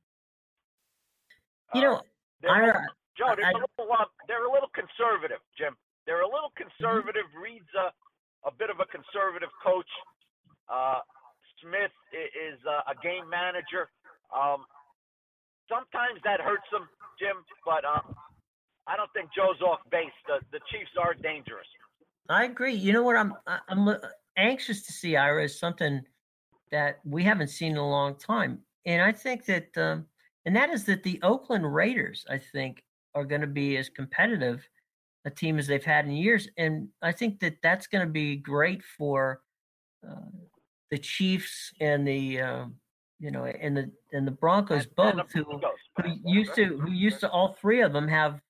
[1.74, 2.02] You know,
[2.42, 2.86] They're, Ira,
[3.18, 5.76] Joe, they're, I- a little, uh, they're a little conservative, Jim.
[6.06, 7.24] They're a little conservative.
[7.40, 7.94] Reid's a,
[8.48, 9.88] a bit of a conservative coach.
[10.68, 11.00] Uh,
[11.62, 13.90] Smith i- is a, a game manager.
[14.32, 14.66] Um,
[15.70, 16.88] sometimes that hurts them,
[17.20, 18.16] Jim, but um,
[18.88, 20.16] I don't think Joe's off base.
[20.28, 21.68] The, the Chiefs are dangerous.
[22.30, 22.74] I agree.
[22.74, 23.34] You know what I'm
[23.68, 23.96] I'm
[24.38, 26.02] anxious to see Ira is something
[26.72, 30.06] that we haven't seen in a long time, and I think that um,
[30.46, 32.84] and that is that the Oakland Raiders I think
[33.16, 34.68] are going to be as competitive
[35.26, 38.38] a team as they've had in years, and I think that that's going to be
[38.38, 39.42] great for
[40.08, 40.32] uh,
[40.90, 42.66] the Chiefs and the uh,
[43.22, 45.80] you know and the and the Broncos And- both and the who Broncos.
[46.04, 48.42] who used to who used to all three of them have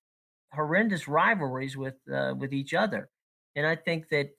[0.54, 3.10] horrendous rivalries with uh, with each other,
[3.56, 4.30] and I think that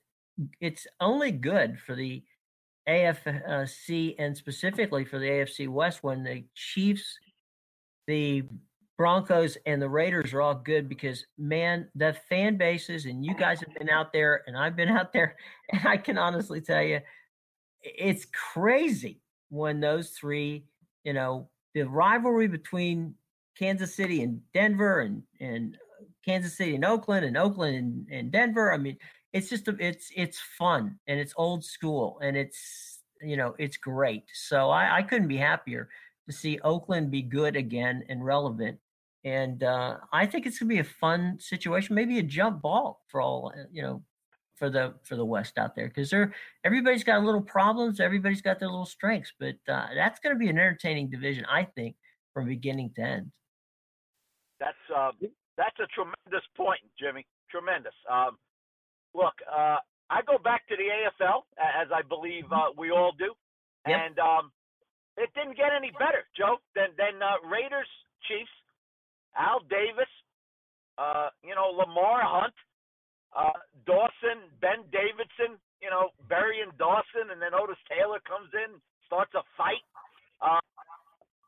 [0.59, 2.23] it's only good for the
[2.89, 7.17] AFC and specifically for the AFC West when the Chiefs,
[8.07, 8.43] the
[8.97, 13.59] Broncos, and the Raiders are all good because man, the fan bases and you guys
[13.59, 15.35] have been out there and I've been out there,
[15.71, 16.99] and I can honestly tell you,
[17.81, 19.21] it's crazy
[19.53, 20.65] when those three,
[21.03, 23.13] you know, the rivalry between
[23.57, 25.77] Kansas City and Denver and and
[26.25, 28.73] Kansas City and Oakland and Oakland and, and Denver.
[28.73, 28.97] I mean,
[29.31, 33.77] it's just a, it's it's fun and it's old school and it's you know it's
[33.77, 34.23] great.
[34.33, 35.87] So I, I couldn't be happier
[36.27, 38.79] to see Oakland be good again and relevant.
[39.23, 43.21] And uh, I think it's gonna be a fun situation, maybe a jump ball for
[43.21, 44.01] all uh, you know
[44.55, 48.59] for the for the West out there because they're everybody's got little problems, everybody's got
[48.59, 51.95] their little strengths, but uh, that's going to be an entertaining division, I think,
[52.33, 53.31] from beginning to end.
[54.59, 55.11] That's uh,
[55.57, 57.25] that's a tremendous point, Jimmy.
[57.49, 57.93] Tremendous.
[58.09, 58.37] Um,
[59.13, 59.77] look, uh,
[60.09, 63.33] I go back to the AFL as I believe uh, we all do,
[63.87, 63.99] Yep.
[63.99, 64.51] and um,
[65.17, 67.89] it didn't get any better, Joe, than than uh, Raiders
[68.27, 68.51] Chiefs,
[69.37, 70.09] Al Davis,
[70.97, 72.53] uh, you know Lamar Hunt,
[73.33, 78.77] uh, Dawson, Ben Davidson, you know Berry and Dawson, and then Otis Taylor comes in,
[79.05, 79.83] starts a fight.
[80.39, 80.61] Uh,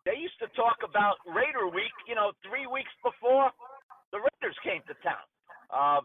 [0.05, 3.49] they used to talk about Raider Week, you know, three weeks before
[4.13, 5.25] the Raiders came to town.
[5.73, 6.01] Uh,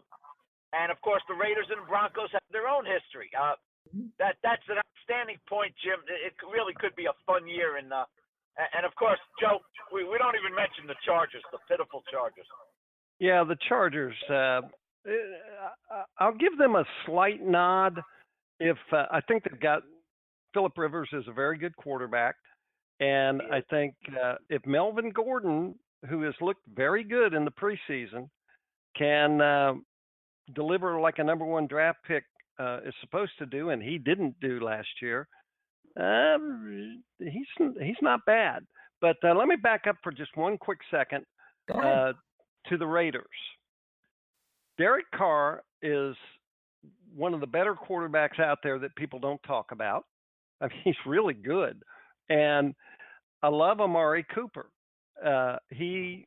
[0.73, 3.29] and of course, the Raiders and the Broncos have their own history.
[3.37, 3.55] Uh,
[4.17, 5.99] that that's an outstanding point, Jim.
[6.07, 8.05] It really could be a fun year, and uh,
[8.57, 9.59] and of course, Joe,
[9.91, 12.47] we, we don't even mention the Chargers, the pitiful Chargers.
[13.19, 14.15] Yeah, the Chargers.
[14.29, 14.61] Uh,
[16.19, 17.99] I'll give them a slight nod.
[18.59, 19.81] If uh, I think they've got
[20.53, 22.35] Philip Rivers is a very good quarterback,
[22.99, 25.75] and I think uh, if Melvin Gordon,
[26.07, 28.29] who has looked very good in the preseason,
[28.95, 29.73] can uh,
[30.53, 32.23] deliver like a number one draft pick
[32.59, 35.27] uh, is supposed to do, and he didn't do last year.
[35.99, 37.47] Um, he's
[37.81, 38.65] he's not bad.
[39.01, 41.25] But uh, let me back up for just one quick second
[41.73, 42.13] uh,
[42.67, 43.25] to the Raiders.
[44.81, 46.15] Derek Carr is
[47.15, 50.05] one of the better quarterbacks out there that people don't talk about.
[50.59, 51.83] I mean, he's really good,
[52.29, 52.73] and
[53.43, 54.71] I love Amari Cooper.
[55.23, 56.25] Uh, he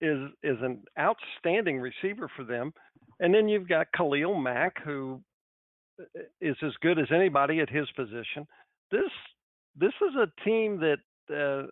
[0.00, 2.72] is is an outstanding receiver for them,
[3.20, 5.20] and then you've got Khalil Mack, who
[6.40, 8.48] is as good as anybody at his position.
[8.90, 9.12] This
[9.76, 10.98] this is a team that
[11.32, 11.68] uh,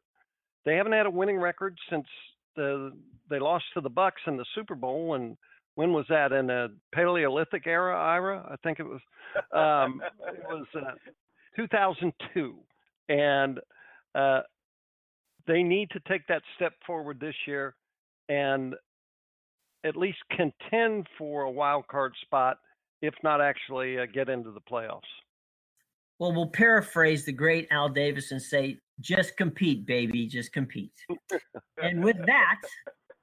[0.64, 2.06] they haven't had a winning record since
[2.54, 2.92] the
[3.28, 5.36] they lost to the Bucks in the Super Bowl and
[5.80, 8.46] when was that in a Paleolithic era, Ira?
[8.50, 9.00] I think it was
[9.50, 10.92] um, it was uh,
[11.56, 12.54] 2002,
[13.08, 13.58] and
[14.14, 14.40] uh,
[15.46, 17.74] they need to take that step forward this year
[18.28, 18.74] and
[19.82, 22.58] at least contend for a wild card spot
[23.00, 25.00] if not actually uh, get into the playoffs.
[26.18, 30.92] Well, we'll paraphrase the great Al Davis and say, just compete, baby, just compete.
[31.82, 32.60] and with that,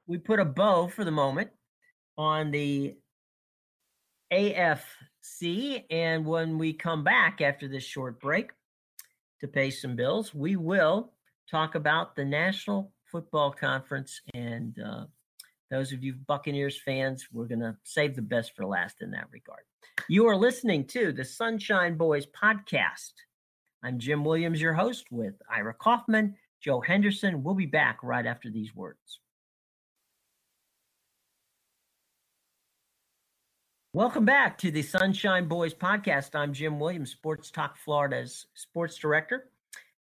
[0.08, 1.52] we put a bow for the moment
[2.18, 2.96] on the
[4.32, 5.84] AFC.
[5.90, 8.52] And when we come back after this short break
[9.42, 11.14] to pay some bills, we will
[11.50, 15.06] talk about the National Football Conference and uh,
[15.70, 19.28] those of you Buccaneers fans, we're going to save the best for last in that
[19.32, 19.62] regard.
[20.08, 23.12] You are listening to the Sunshine Boys podcast.
[23.84, 27.44] I'm Jim Williams, your host, with Ira Kaufman, Joe Henderson.
[27.44, 29.20] We'll be back right after these words.
[33.98, 36.36] Welcome back to the Sunshine Boys podcast.
[36.36, 39.50] I'm Jim Williams, Sports Talk Florida's sports director.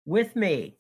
[0.06, 0.76] With me,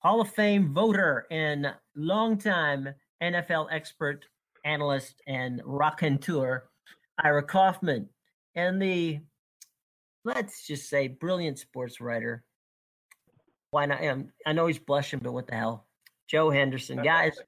[0.00, 2.90] Hall of Fame voter and longtime
[3.22, 4.26] NFL expert,
[4.66, 6.68] analyst, and raconteur,
[7.24, 8.10] Ira Kaufman,
[8.54, 9.20] and the,
[10.26, 12.44] let's just say, brilliant sports writer.
[13.70, 14.04] Why not?
[14.04, 15.86] Um, I know he's blushing, but what the hell?
[16.28, 17.02] Joe Henderson.
[17.02, 17.38] Guys,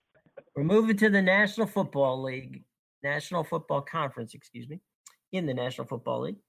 [0.56, 2.64] we're moving to the National Football League,
[3.02, 4.80] National Football Conference, excuse me,
[5.32, 6.40] in the National Football League.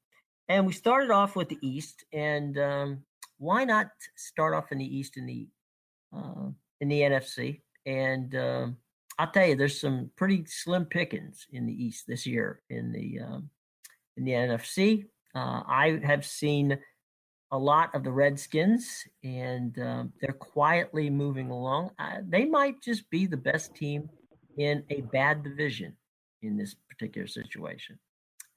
[0.47, 3.03] And we started off with the East, and um,
[3.37, 5.47] why not start off in the East in the
[6.15, 6.49] uh,
[6.81, 7.61] in the NFC?
[7.85, 8.77] And um,
[9.17, 13.19] I'll tell you, there's some pretty slim pickings in the East this year in the
[13.19, 13.49] um,
[14.17, 15.05] in the NFC.
[15.33, 16.77] Uh, I have seen
[17.51, 21.91] a lot of the Redskins, and um, they're quietly moving along.
[21.99, 24.09] Uh, they might just be the best team
[24.57, 25.95] in a bad division
[26.41, 27.99] in this particular situation,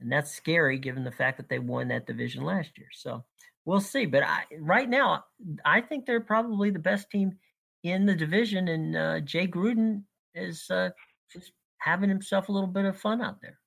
[0.00, 2.88] and that's scary given the fact that they won that division last year.
[2.92, 3.24] So
[3.64, 4.06] we'll see.
[4.06, 5.24] But I, right now,
[5.64, 7.38] I think they're probably the best team
[7.82, 10.02] in the division, and uh, Jay Gruden
[10.34, 10.90] is uh,
[11.30, 13.58] just having himself a little bit of fun out there.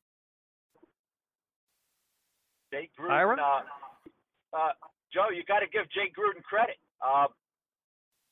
[2.74, 3.62] Jay Gruden, uh,
[4.58, 4.74] uh,
[5.14, 6.78] Joe, you got to give Jay Gruden credit.
[7.00, 7.28] Uh,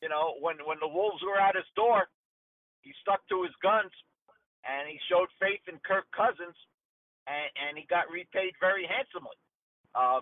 [0.01, 2.07] you know, when when the Wolves were at his door,
[2.81, 3.91] he stuck to his guns,
[4.65, 6.57] and he showed faith in Kirk Cousins,
[7.25, 9.35] and, and he got repaid very handsomely.
[9.93, 10.21] Uh,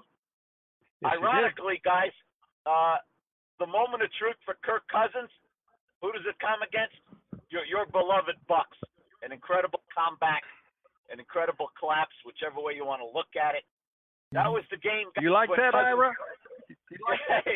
[1.01, 2.13] yes, ironically, guys,
[2.65, 2.97] uh,
[3.59, 5.31] the moment of truth for Kirk Cousins,
[6.01, 6.99] who does it come against?
[7.53, 8.75] your, your beloved Bucks.
[9.21, 10.43] An incredible comeback,
[11.07, 13.63] an incredible collapse, whichever way you want to look at it.
[14.35, 14.59] That mm-hmm.
[14.59, 15.07] was the game.
[15.21, 16.11] You like that, Cousins, Ira?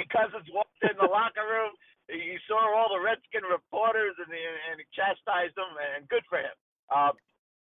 [0.08, 1.76] Cousins walked in the locker room.
[2.08, 6.40] He saw all the Redskin reporters and he, and he chastised them, and good for
[6.40, 6.56] him.
[6.88, 7.12] Uh,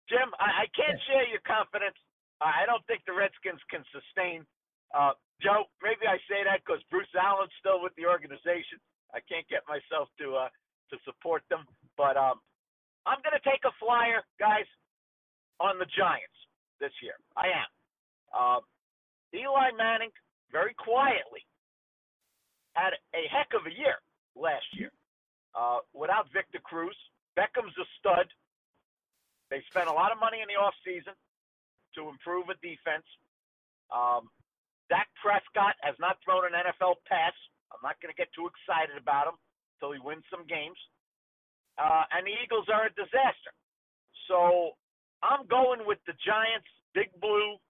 [0.08, 1.96] Jim, I, I can't share your confidence.
[2.42, 4.42] I don't think the Redskins can sustain.
[4.90, 8.82] Uh, Joe, maybe I say that because Bruce Allen's still with the organization.
[9.14, 10.50] I can't get myself to uh,
[10.90, 11.62] to support them.
[11.96, 12.42] But um,
[13.06, 14.66] I'm going to take a flyer, guys,
[15.60, 16.38] on the Giants
[16.80, 17.14] this year.
[17.38, 17.70] I am.
[18.34, 18.60] Uh,
[19.34, 20.10] Eli Manning,
[20.50, 21.46] very quietly,
[22.74, 24.02] had a heck of a year.
[24.34, 24.90] last year.
[25.54, 26.96] Uh, without Victor Cruz,
[27.36, 28.26] Beckham's a stud.
[29.52, 31.12] They spent a lot of money in the offseason
[31.92, 33.04] to improve a defense.
[33.92, 34.32] Um,
[34.88, 37.36] Dak Prescott has not thrown an NFL pass.
[37.68, 39.36] I'm not going to get too excited about him
[39.76, 40.80] until he wins some games.
[41.76, 43.52] Uh, and the Eagles are a disaster.
[44.24, 44.72] So
[45.20, 47.60] I'm going with the Giants, Big Blue.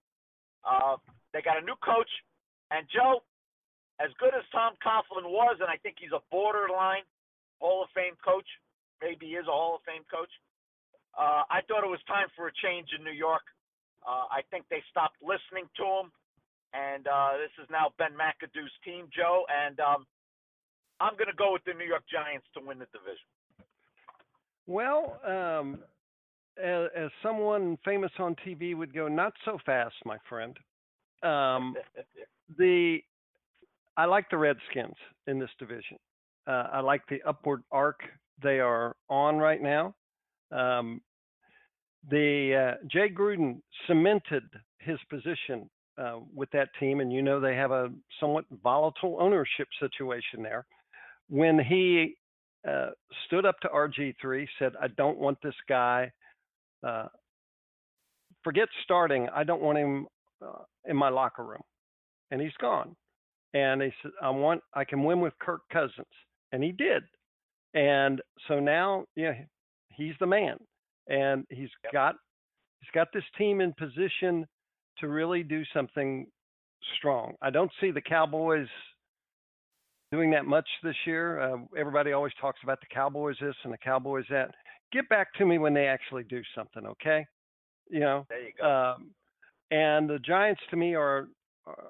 [0.63, 0.95] Uh,
[1.35, 2.11] they got a new coach.
[2.71, 3.27] And Joe,
[3.99, 7.03] as good as Tom Coughlin was, and I think he's a borderline
[7.59, 8.47] Hall of Fame coach,
[9.03, 10.31] maybe he is a Hall of Fame coach.
[11.17, 13.43] Uh, I thought it was time for a change in New York.
[14.05, 16.11] Uh, I think they stopped listening to him,
[16.73, 19.45] and uh, this is now Ben McAdoo's team, Joe.
[19.47, 20.05] And um,
[20.99, 23.29] I'm going to go with the New York Giants to win the division.
[24.65, 25.79] Well, um,
[26.61, 30.57] as, as, someone famous on TV would go, not so fast, my friend.
[31.21, 31.75] Um,
[32.57, 32.99] the
[33.95, 34.95] I like the Redskins
[35.27, 35.97] in this division.
[36.47, 37.99] Uh, I like the upward arc
[38.41, 39.93] they are on right now.
[40.53, 41.01] Um,
[42.09, 44.43] the uh, Jay Gruden cemented
[44.79, 47.89] his position uh, with that team, and you know they have a
[48.19, 50.65] somewhat volatile ownership situation there.
[51.29, 52.15] When he
[52.67, 52.89] uh,
[53.25, 56.11] stood up to RG3, said, "I don't want this guy.
[56.85, 57.07] Uh,
[58.43, 59.29] forget starting.
[59.33, 60.07] I don't want him
[60.45, 61.63] uh, in my locker room,"
[62.31, 62.95] and he's gone.
[63.53, 64.61] And he said, "I want.
[64.73, 66.05] I can win with Kirk Cousins,"
[66.51, 67.03] and he did.
[67.75, 69.33] And so now, yeah,
[69.95, 70.57] he's the man
[71.07, 71.93] and he's yep.
[71.93, 72.15] got
[72.79, 74.45] he's got this team in position
[74.99, 76.27] to really do something
[76.97, 77.33] strong.
[77.41, 78.67] I don't see the Cowboys
[80.11, 81.39] doing that much this year.
[81.39, 84.51] Uh, everybody always talks about the Cowboys this and the Cowboys that.
[84.91, 87.25] Get back to me when they actually do something, okay?
[87.89, 88.25] You know.
[88.29, 88.67] There you go.
[88.69, 89.09] Um,
[89.71, 91.29] and the Giants to me are,
[91.65, 91.89] are,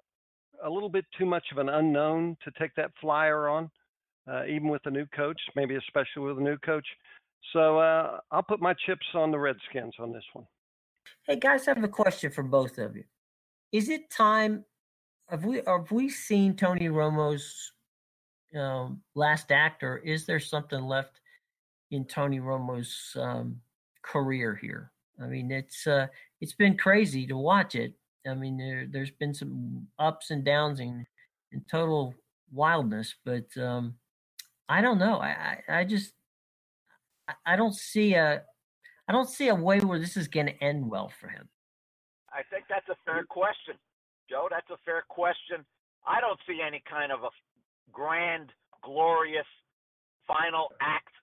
[0.63, 3.70] a little bit too much of an unknown to take that flyer on,
[4.32, 6.86] uh, even with a new coach, maybe especially with a new coach.
[7.51, 10.45] So uh, I'll put my chips on the Redskins on this one.
[11.27, 13.03] Hey guys, I have a question for both of you.
[13.71, 14.65] Is it time?
[15.29, 17.71] Have we have we seen Tony Romo's
[18.58, 21.19] um, last act, or is there something left
[21.91, 23.60] in Tony Romo's um,
[24.01, 24.91] career here?
[25.21, 26.08] I mean, it's uh,
[26.41, 27.93] it's been crazy to watch it.
[28.27, 31.06] I mean, there, there's been some ups and downs and,
[31.51, 32.13] and total
[32.51, 33.95] wildness, but um,
[34.69, 35.17] I don't know.
[35.17, 36.13] I, I, I just
[37.46, 38.44] I don't see a
[39.08, 41.50] I don't see a way where this is going to end well for him.
[42.32, 43.76] I think that's a fair question,
[44.30, 44.48] Joe.
[44.50, 45.66] That's a fair question.
[46.08, 47.30] I don't see any kind of a
[47.92, 48.50] grand,
[48.82, 49.46] glorious
[50.28, 51.14] final act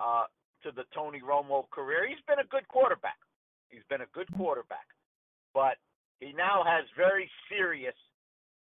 [0.00, 0.24] uh,
[0.62, 2.06] to the Tony Romo career.
[2.08, 3.18] He's been a good quarterback.
[3.68, 4.86] He's been a good quarterback,
[5.52, 5.76] but
[6.20, 7.94] he now has very serious,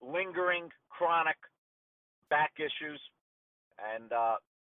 [0.02, 1.36] lingering, chronic
[2.28, 3.00] back issues,
[3.94, 4.36] and uh,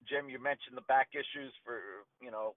[0.07, 2.55] Jim, you mentioned the back issues for you know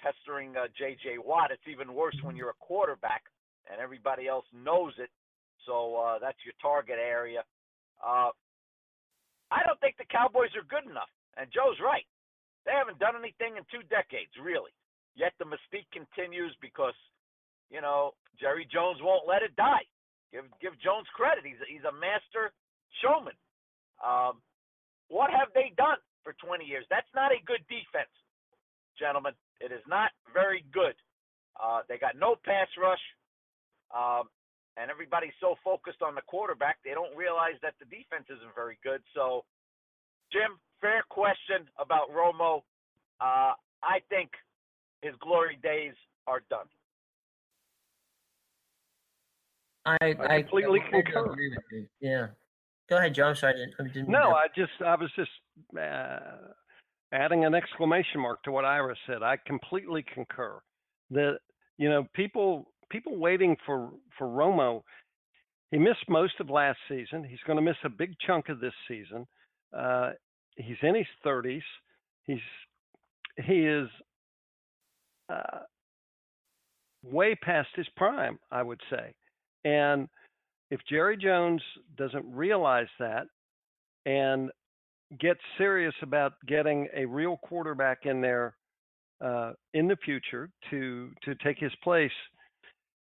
[0.00, 1.18] pestering uh, J.J.
[1.24, 1.50] Watt.
[1.50, 3.24] It's even worse when you're a quarterback
[3.70, 5.10] and everybody else knows it.
[5.64, 7.42] So uh, that's your target area.
[7.98, 8.30] Uh,
[9.50, 11.10] I don't think the Cowboys are good enough.
[11.36, 12.06] And Joe's right.
[12.64, 14.74] They haven't done anything in two decades, really.
[15.14, 16.96] Yet the mystique continues because,
[17.70, 19.86] you know, Jerry Jones won't let it die.
[20.32, 21.46] Give give Jones credit.
[21.46, 22.52] He's he's a master
[23.00, 23.38] showman.
[24.02, 24.42] Um,
[25.08, 26.02] what have they done?
[26.26, 26.82] For 20 years.
[26.90, 28.10] That's not a good defense,
[28.98, 29.38] gentlemen.
[29.62, 30.98] It is not very good.
[31.54, 33.00] Uh, they got no pass rush,
[33.94, 34.26] um,
[34.76, 38.76] and everybody's so focused on the quarterback they don't realize that the defense isn't very
[38.82, 39.00] good.
[39.14, 39.46] So,
[40.34, 42.66] Jim, fair question about Romo.
[43.22, 44.34] Uh, I think
[45.00, 45.94] his glory days
[46.26, 46.66] are done.
[49.86, 51.36] I, I completely I, concur.
[52.00, 52.26] Yeah.
[52.90, 53.32] Go ahead, Joe.
[53.34, 55.30] Sorry, I didn't, I didn't no, I just I was just
[55.78, 56.18] uh,
[57.12, 59.22] adding an exclamation mark to what Ira said.
[59.22, 60.60] I completely concur.
[61.10, 61.38] That
[61.78, 64.82] you know people people waiting for for Romo.
[65.70, 67.24] He missed most of last season.
[67.24, 69.26] He's going to miss a big chunk of this season.
[69.76, 70.12] Uh,
[70.56, 71.62] he's in his 30s.
[72.24, 72.38] He's
[73.44, 73.88] he is
[75.28, 75.60] uh,
[77.02, 79.12] way past his prime, I would say,
[79.64, 80.08] and
[80.70, 81.62] if Jerry Jones
[81.96, 83.26] doesn't realize that
[84.04, 84.50] and
[85.18, 88.56] get serious about getting a real quarterback in there
[89.24, 92.10] uh, in the future to to take his place,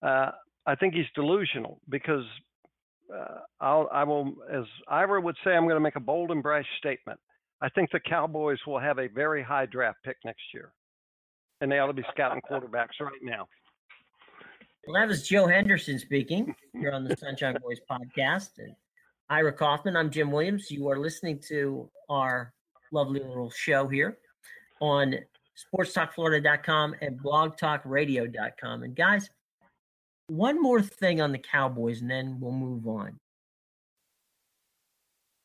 [0.03, 0.31] uh,
[0.67, 2.25] I think he's delusional because
[3.15, 6.43] uh, I'll, I will, as Ira would say, I'm going to make a bold and
[6.43, 7.19] brash statement.
[7.61, 10.73] I think the Cowboys will have a very high draft pick next year,
[11.61, 13.49] and they ought to be scouting quarterbacks right now.
[14.87, 18.59] Well, that was Joe Henderson speaking here on the Sunshine Boys podcast.
[18.59, 18.75] And
[19.33, 20.71] Ira Kaufman, I'm Jim Williams.
[20.71, 22.53] You are listening to our
[22.93, 24.19] lovely little show here
[24.83, 25.15] on
[25.57, 28.83] sportstalkflorida.com and blogtalkradio.com.
[28.83, 29.31] And guys,
[30.27, 33.19] one more thing on the Cowboys, and then we'll move on.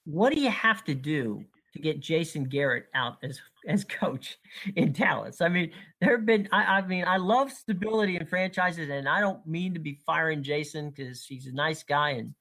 [0.04, 4.38] What do you have to do to get Jason Garrett out as as coach
[4.76, 5.40] in Dallas?
[5.40, 5.72] I mean,
[6.02, 6.50] there have been.
[6.52, 10.44] I, I mean, I love stability in franchises, and I don't mean to be firing
[10.44, 12.34] Jason because he's a nice guy, and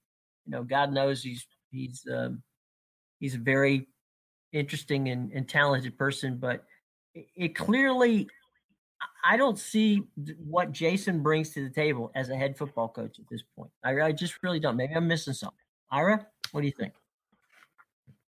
[0.47, 2.43] you know, God knows he's he's um,
[3.19, 3.89] he's a very
[4.53, 6.65] interesting and, and talented person, but
[7.15, 8.29] it, it clearly
[9.25, 10.05] I don't see
[10.39, 13.71] what Jason brings to the table as a head football coach at this point.
[13.85, 14.77] I, I just really don't.
[14.77, 15.59] Maybe I'm missing something.
[15.91, 16.95] Ira, what do you think?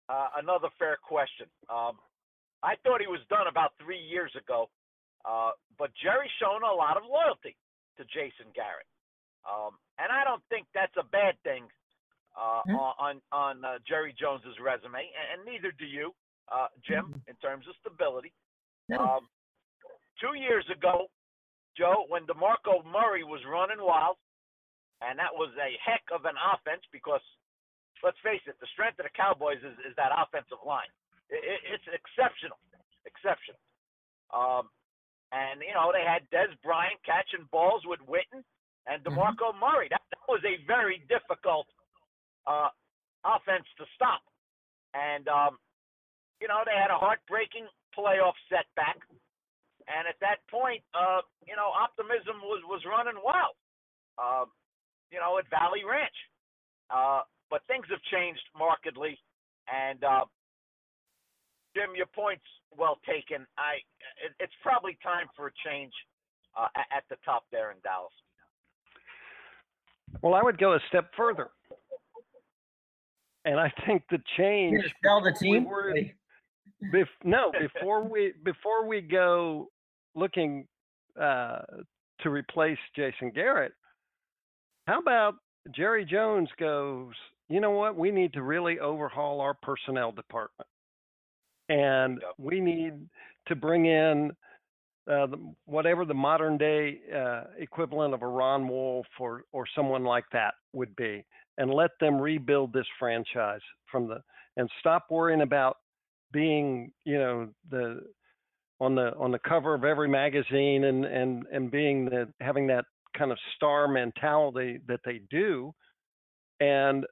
[0.09, 1.47] Uh, another fair question.
[1.71, 1.97] Um,
[2.63, 4.69] I thought he was done about three years ago,
[5.25, 7.57] uh, but Jerry's shown a lot of loyalty
[7.97, 8.87] to Jason Garrett,
[9.49, 11.65] um, and I don't think that's a bad thing
[12.37, 12.77] uh, mm-hmm.
[12.77, 16.15] on on uh, Jerry Jones's resume, and, and neither do you,
[16.49, 17.31] uh, Jim, mm-hmm.
[17.31, 18.33] in terms of stability.
[18.89, 18.99] No.
[18.99, 19.25] Um,
[20.21, 21.09] two years ago,
[21.77, 24.17] Joe, when DeMarco Murray was running wild,
[25.01, 27.25] and that was a heck of an offense because,
[28.05, 30.91] let's face it, the strength of the Cowboys is, is that offensive line.
[31.33, 32.61] It, it, it's exceptional,
[33.09, 33.61] exceptional.
[34.33, 34.73] Um,
[35.33, 38.45] and you know they had Dez Bryant catching balls with Witten
[38.87, 39.17] and mm-hmm.
[39.17, 39.65] DeMarco mm-hmm.
[39.65, 39.89] Murray.
[39.89, 41.67] That, that was a very difficult
[42.47, 42.69] uh,
[43.25, 44.23] offense to stop.
[44.95, 45.59] And um,
[46.41, 47.67] you know they had a heartbreaking
[47.97, 48.99] playoff setback
[49.89, 53.57] and at that point, uh, you know, optimism was was running wild.
[54.19, 54.47] Uh,
[55.11, 56.15] you know, at Valley Ranch.
[56.93, 59.19] Uh, but things have changed markedly,
[59.69, 60.25] and uh,
[61.77, 62.45] Jim, your point's
[62.77, 63.47] well taken.
[63.57, 63.81] I
[64.25, 65.93] it, it's probably time for a change
[66.57, 68.13] uh, at the top there in Dallas.
[70.21, 71.49] Well, I would go a step further,
[73.45, 74.83] and I think the change.
[75.05, 75.67] Sell the team.
[76.93, 79.71] Bef- no, before we before we go
[80.15, 80.67] looking
[81.21, 81.61] uh,
[82.21, 83.73] to replace Jason Garrett,
[84.87, 85.35] how about
[85.75, 87.13] Jerry Jones goes?
[87.49, 87.97] You know what?
[87.97, 90.69] We need to really overhaul our personnel department,
[91.69, 92.95] and we need
[93.49, 94.31] to bring in
[95.11, 100.05] uh, the, whatever the modern day uh, equivalent of a Ron Wolf or or someone
[100.05, 101.25] like that would be,
[101.59, 104.21] and let them rebuild this franchise from the
[104.57, 105.77] and stop worrying about
[106.33, 108.01] being you know the
[108.81, 112.85] on the on the cover of every magazine and and and being the having that
[113.17, 115.73] kind of star mentality that they do
[116.61, 117.05] and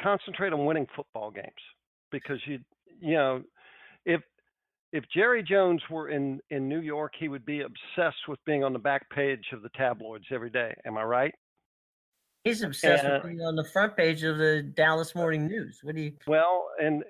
[0.00, 1.46] concentrate on winning football games.
[2.10, 2.58] Because you
[3.00, 3.42] you know
[4.04, 4.20] if
[4.92, 8.72] if Jerry Jones were in in New York he would be obsessed with being on
[8.72, 10.74] the back page of the tabloids every day.
[10.86, 11.34] Am i right
[12.44, 15.80] he's obsessed and, with being on the front page of the Dallas uh, Morning News
[15.82, 17.02] what do you well and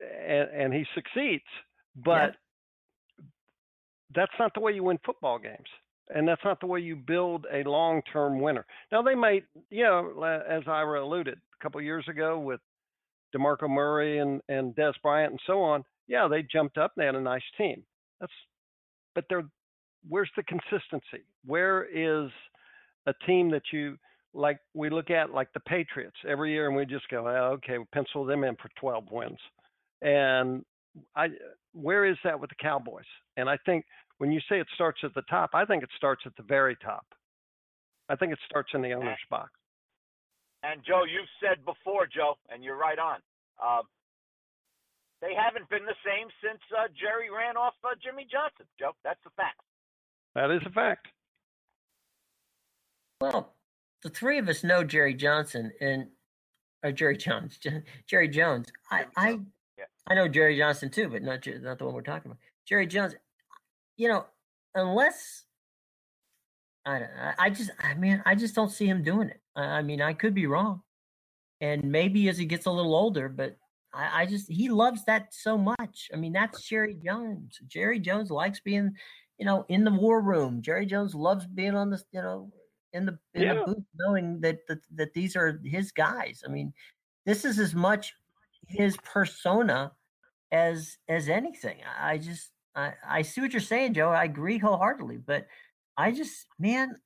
[0.00, 1.44] and, and he succeeds,
[1.96, 2.34] but
[3.18, 3.24] yeah.
[4.14, 5.68] that's not the way you win football games.
[6.14, 8.64] And that's not the way you build a long term winner.
[8.90, 12.60] Now, they might, you know, as Ira alluded a couple years ago with
[13.36, 17.06] DeMarco Murray and, and Dez Bryant and so on, yeah, they jumped up and they
[17.06, 17.82] had a nice team.
[18.20, 18.32] That's,
[19.14, 19.44] but they're,
[20.08, 21.26] where's the consistency?
[21.44, 22.30] Where is
[23.06, 23.98] a team that you,
[24.38, 27.76] like we look at like the Patriots every year and we just go, oh, okay,
[27.78, 29.38] we pencil them in for 12 wins.
[30.00, 30.64] And
[31.16, 31.28] I,
[31.72, 33.04] where is that with the Cowboys?
[33.36, 33.84] And I think
[34.18, 36.76] when you say it starts at the top, I think it starts at the very
[36.76, 37.04] top.
[38.08, 39.50] I think it starts in the owner's box.
[40.62, 43.18] And Joe, you've said before, Joe, and you're right on.
[43.62, 43.82] Uh,
[45.20, 48.66] they haven't been the same since uh, Jerry ran off uh, Jimmy Johnson.
[48.78, 49.60] Joe, that's the fact.
[50.34, 51.08] That is a fact.
[53.20, 53.52] Well,
[54.02, 56.06] the three of us know Jerry Johnson and
[56.84, 57.58] uh, Jerry Jones,
[58.06, 58.68] Jerry Jones.
[58.90, 59.38] I, I
[60.08, 62.40] I know Jerry Johnson too, but not not the one we're talking about.
[62.66, 63.14] Jerry Jones,
[63.96, 64.26] you know,
[64.74, 65.44] unless
[66.86, 69.40] I I just I mean I just don't see him doing it.
[69.56, 70.82] I mean I could be wrong,
[71.60, 73.56] and maybe as he gets a little older, but
[73.92, 76.08] I, I just he loves that so much.
[76.12, 77.58] I mean that's Jerry Jones.
[77.66, 78.92] Jerry Jones likes being,
[79.38, 80.62] you know, in the war room.
[80.62, 82.50] Jerry Jones loves being on the you know
[82.92, 83.54] in the in yeah.
[83.54, 86.42] the booth, knowing that, that that these are his guys.
[86.46, 86.72] I mean,
[87.26, 88.14] this is as much
[88.66, 89.92] his persona
[90.52, 91.78] as as anything.
[92.00, 94.10] I just I, I see what you're saying, Joe.
[94.10, 95.46] I agree wholeheartedly, but
[95.96, 96.96] I just man,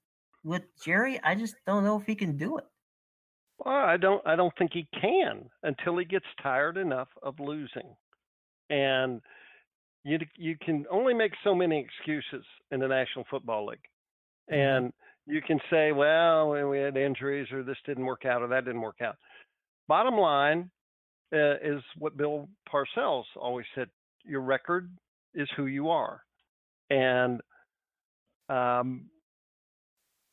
[0.45, 2.67] with Jerry, I just don't know if he can do it.
[3.59, 7.95] Well, I don't I don't think he can until he gets tired enough of losing.
[8.71, 9.21] And
[10.05, 13.79] you you can only make so many excuses in the National Football League.
[14.51, 14.61] Mm-hmm.
[14.61, 14.93] And
[15.27, 18.81] you can say, well, we had injuries or this didn't work out or that didn't
[18.81, 19.17] work out.
[19.89, 20.71] Bottom line,
[21.33, 23.89] uh, is what Bill Parcells always said.
[24.25, 24.91] your record
[25.35, 26.21] is who you are,
[26.91, 27.41] and
[28.49, 29.07] um,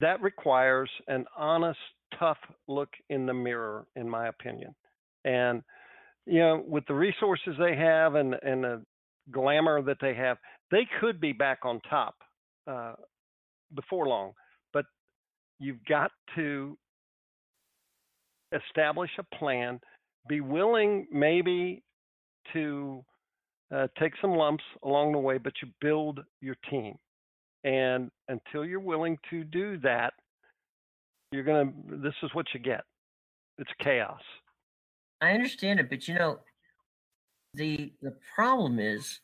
[0.01, 1.79] that requires an honest,
[2.17, 2.37] tough
[2.67, 4.75] look in the mirror, in my opinion.
[5.23, 5.63] And
[6.25, 8.83] you know, with the resources they have and and the
[9.31, 10.37] glamour that they have,
[10.69, 12.15] they could be back on top
[12.67, 12.93] uh,
[13.73, 14.33] before long.
[15.59, 16.77] You've got to
[18.53, 19.79] establish a plan,
[20.27, 21.83] be willing maybe
[22.53, 23.03] to
[23.73, 26.95] uh, take some lumps along the way, but you build your team.
[27.63, 30.13] And until you're willing to do that,
[31.31, 32.81] you're going to, this is what you get.
[33.57, 34.21] It's chaos.
[35.21, 36.39] I understand it, but you know,
[37.53, 39.19] the the problem is,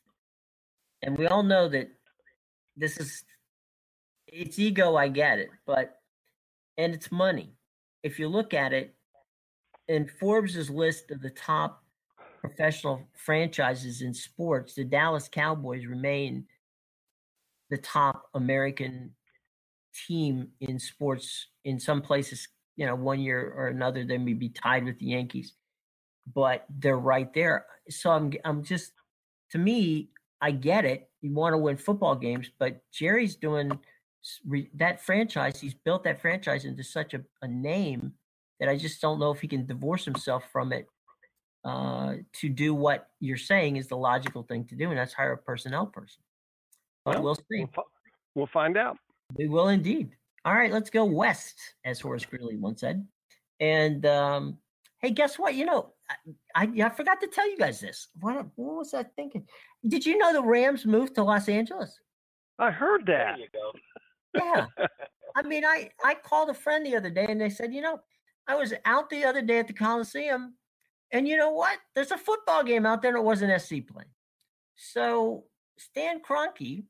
[1.02, 1.88] and we all know that
[2.76, 3.24] this is
[4.28, 6.02] it's ego, I get it, but
[6.78, 7.54] and it's money.
[8.04, 8.96] If you look at it,
[9.88, 11.84] in Forbes's list of the top
[12.42, 16.46] professional franchises in sports, the Dallas Cowboys remain
[17.70, 19.12] the top American
[20.08, 21.48] team in sports.
[21.64, 25.08] In some places, you know, one year or another, they may be tied with the
[25.08, 25.54] Yankees,
[26.34, 27.66] but they're right there.
[27.90, 28.92] So I'm, I'm just,
[29.52, 30.10] to me,
[30.42, 31.10] I get it.
[31.22, 33.72] You want to win football games, but Jerry's doing
[34.76, 35.60] that franchise.
[35.60, 38.14] He's built that franchise into such a, a name
[38.60, 40.88] that I just don't know if he can divorce himself from it
[41.66, 45.34] uh, to do what you're saying is the logical thing to do, and that's hire
[45.34, 46.22] a personnel person.
[47.04, 47.66] But well, we'll see.
[47.76, 47.86] We'll,
[48.36, 48.98] we'll find out.
[49.36, 50.16] We will indeed.
[50.46, 53.06] All right, let's go west, as Horace Greeley once said.
[53.60, 54.60] And um,
[55.02, 55.56] hey, guess what?
[55.56, 55.94] You know,
[56.56, 58.10] I, I, I forgot to tell you guys this.
[58.20, 59.48] What what was I thinking?
[59.88, 62.00] Did you know the Rams moved to Los Angeles?
[62.60, 63.38] I heard that.
[63.38, 63.72] There you go.
[64.36, 64.66] Yeah.
[65.36, 68.00] I mean, I I called a friend the other day, and they said, you know,
[68.48, 70.56] I was out the other day at the Coliseum,
[71.12, 71.78] and you know what?
[71.94, 74.06] There's a football game out there, and it was an SC play.
[74.76, 75.46] So
[75.78, 76.86] Stan Kroenke,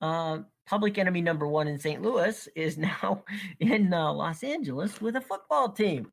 [0.00, 2.02] uh, public enemy number one in St.
[2.02, 3.24] Louis, is now
[3.60, 6.12] in uh, Los Angeles with a football team.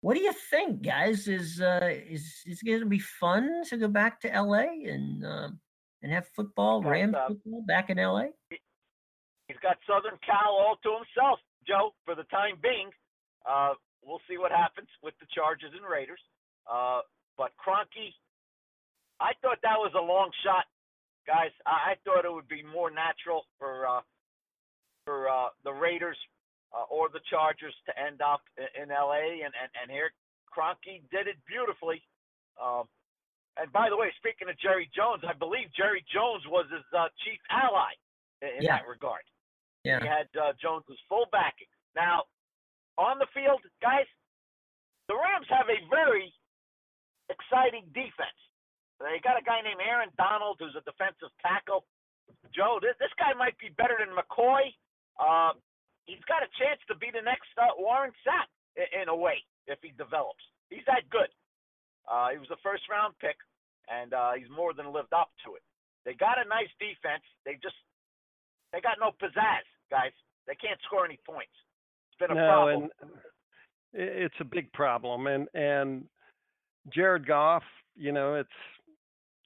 [0.00, 1.26] What do you think, guys?
[1.26, 5.48] Is uh, is is going to be fun to go back to LA and uh,
[6.02, 8.26] and have football, Rams uh, football back in LA?
[9.48, 12.92] He's got Southern Cal all to himself, Joe, for the time being.
[13.48, 13.74] Uh,
[14.04, 16.20] we'll see what happens with the Chargers and Raiders.
[16.68, 17.00] Uh,
[17.40, 18.12] but Kroenke,
[19.20, 20.68] I thought that was a long shot,
[21.26, 21.50] guys.
[21.64, 24.04] I, I thought it would be more natural for uh,
[25.08, 26.18] for uh, the Raiders
[26.76, 30.12] uh, or the Chargers to end up in, in LA, and, and and here
[30.52, 32.04] Kroenke did it beautifully.
[32.60, 32.84] Um,
[33.56, 37.08] and by the way, speaking of Jerry Jones, I believe Jerry Jones was his uh,
[37.24, 37.96] chief ally
[38.42, 38.78] in, in yeah.
[38.78, 39.22] that regard.
[39.84, 40.00] Yeah.
[40.02, 41.70] He had uh, Jones's full backing.
[41.94, 42.26] Now,
[42.98, 44.06] on the field, guys,
[45.06, 46.34] the Rams have a very
[47.30, 48.38] exciting defense.
[48.98, 51.86] They got a guy named Aaron Donald who's a defensive tackle.
[52.50, 54.74] Joe, this, this guy might be better than McCoy.
[55.16, 55.54] Uh,
[56.10, 59.46] he's got a chance to be the next uh, Warren Sapp in, in a way
[59.70, 60.42] if he develops.
[60.68, 61.30] He's that good.
[62.10, 63.38] Uh, he was a first round pick,
[63.86, 65.62] and uh, he's more than lived up to it.
[66.04, 67.24] They got a nice defense.
[67.46, 67.78] They just
[68.72, 70.12] they got no pizzazz, guys.
[70.46, 71.52] They can't score any points
[72.10, 72.88] It's been a no, problem.
[73.00, 73.10] and
[73.92, 75.26] it's a big problem.
[75.26, 76.04] And and
[76.92, 77.62] Jared Goff,
[77.96, 78.48] you know, it's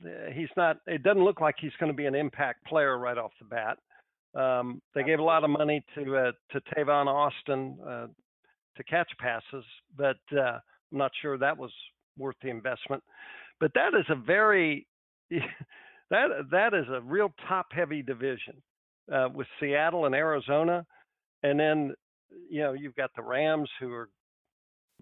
[0.07, 0.79] eh, he's not.
[0.87, 3.79] It doesn't look like he's going to be an impact player right off the bat.
[4.35, 8.07] Um, they gave a lot of money to uh, to Tavon Austin uh,
[8.77, 9.65] to catch passes,
[9.97, 10.59] but uh,
[10.93, 11.73] I'm not sure that was
[12.19, 13.03] worth the investment.
[13.61, 14.87] But that is a very
[16.11, 18.55] that that is a real top heavy division
[19.11, 20.85] uh, with Seattle and Arizona,
[21.43, 21.95] and then
[22.49, 24.09] you know, you've got the Rams who are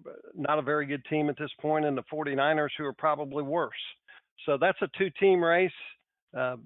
[0.06, 3.42] uh, not a very good team at this point, and the 49ers who are probably
[3.42, 3.72] worse.
[4.46, 5.70] So that's a two-team race.
[6.36, 6.56] Uh,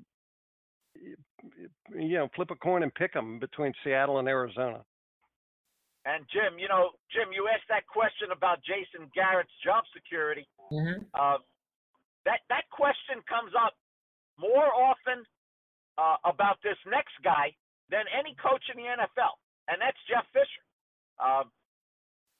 [1.97, 4.85] you know, flip a coin and pick them between Seattle and Arizona.
[6.07, 10.47] And Jim, you know, Jim, you asked that question about Jason Garrett's job security.
[10.71, 11.05] Mm-hmm.
[11.17, 11.41] Uh,
[12.25, 13.73] that that question comes up
[14.39, 15.25] more often
[15.99, 17.55] uh, about this next guy
[17.91, 19.39] than any coach in the NFL
[19.69, 20.65] and that's Jeff Fisher.
[21.17, 21.49] Um,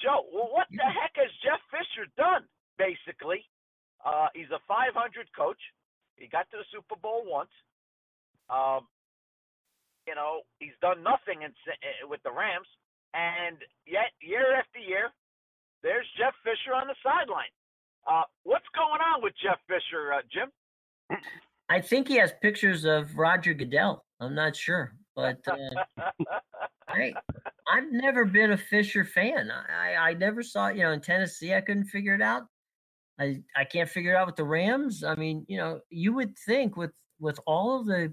[0.03, 2.45] Joe, well, what the heck has Jeff Fisher done?
[2.77, 3.47] Basically,
[4.03, 4.93] uh, he's a 500
[5.33, 5.61] coach.
[6.19, 7.53] He got to the Super Bowl once.
[8.51, 8.87] Um,
[10.07, 12.69] you know, he's done nothing in, eh, with the Rams,
[13.15, 15.09] and yet year after year,
[15.83, 17.53] there's Jeff Fisher on the sideline.
[18.05, 20.53] Uh, what's going on with Jeff Fisher, uh, Jim?
[21.69, 24.05] I think he has pictures of Roger Goodell.
[24.21, 26.03] I'm not sure, but uh,
[26.89, 27.13] I,
[27.69, 29.51] I've never been a Fisher fan.
[29.51, 32.45] I, I never saw, you know, in Tennessee, I couldn't figure it out.
[33.19, 35.05] I I can't figure it out with the Rams.
[35.05, 38.13] I mean, you know, you would think with with all of the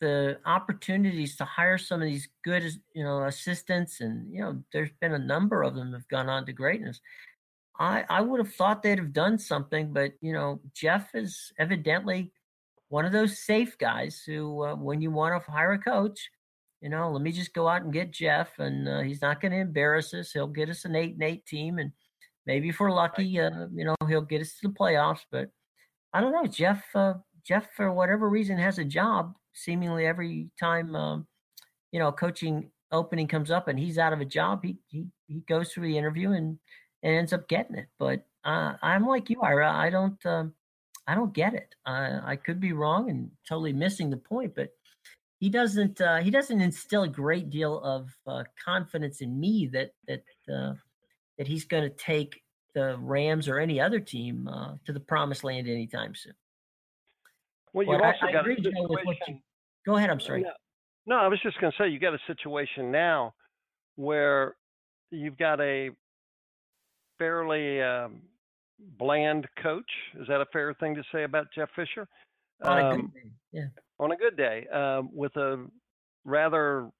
[0.00, 2.62] the opportunities to hire some of these good,
[2.94, 6.44] you know, assistants, and you know, there's been a number of them have gone on
[6.46, 7.00] to greatness.
[7.78, 12.32] I I would have thought they'd have done something, but you know, Jeff is evidently
[12.88, 16.30] one of those safe guys who, uh, when you want to hire a coach,
[16.80, 19.52] you know, let me just go out and get Jeff, and uh, he's not going
[19.52, 20.32] to embarrass us.
[20.32, 21.92] He'll get us an eight and eight team, and
[22.46, 25.22] maybe if we're lucky, uh, you know, he'll get us to the playoffs.
[25.30, 25.50] But
[26.12, 26.84] I don't know, Jeff.
[26.94, 27.14] Uh,
[27.44, 31.26] Jeff, for whatever reason, has a job seemingly every time, um,
[31.92, 34.60] you know, coaching opening comes up and he's out of a job.
[34.64, 36.58] He he he goes through the interview and
[37.06, 37.86] and ends up getting it.
[37.98, 39.72] But uh, I'm like you, Ira.
[39.72, 40.26] I don't.
[40.26, 40.52] Um,
[41.06, 41.72] I don't get it.
[41.86, 44.70] Uh, I could be wrong and totally missing the point, but
[45.38, 46.00] he doesn't.
[46.00, 50.74] Uh, he doesn't instill a great deal of uh, confidence in me that that uh,
[51.38, 52.42] that he's going to take
[52.74, 56.34] the Rams or any other team uh, to the promised land anytime soon.
[57.72, 59.16] Well, you've also I, got I a situation.
[59.28, 59.38] You,
[59.86, 60.10] go ahead.
[60.10, 60.42] I'm sorry.
[60.42, 60.50] No,
[61.06, 63.34] no I was just going to say you got a situation now
[63.94, 64.56] where
[65.10, 65.90] you've got a
[67.18, 68.22] fairly um,
[68.98, 69.90] bland coach.
[70.20, 72.08] Is that a fair thing to say about Jeff Fisher?
[72.62, 73.66] On um, a good um, day, yeah.
[73.98, 75.66] On a good day, um, with a
[76.24, 76.90] rather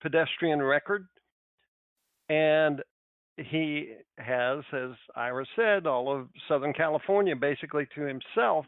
[0.00, 1.06] pedestrian record,
[2.28, 2.82] and
[3.36, 8.66] he has, as Ira said, all of Southern California basically to himself.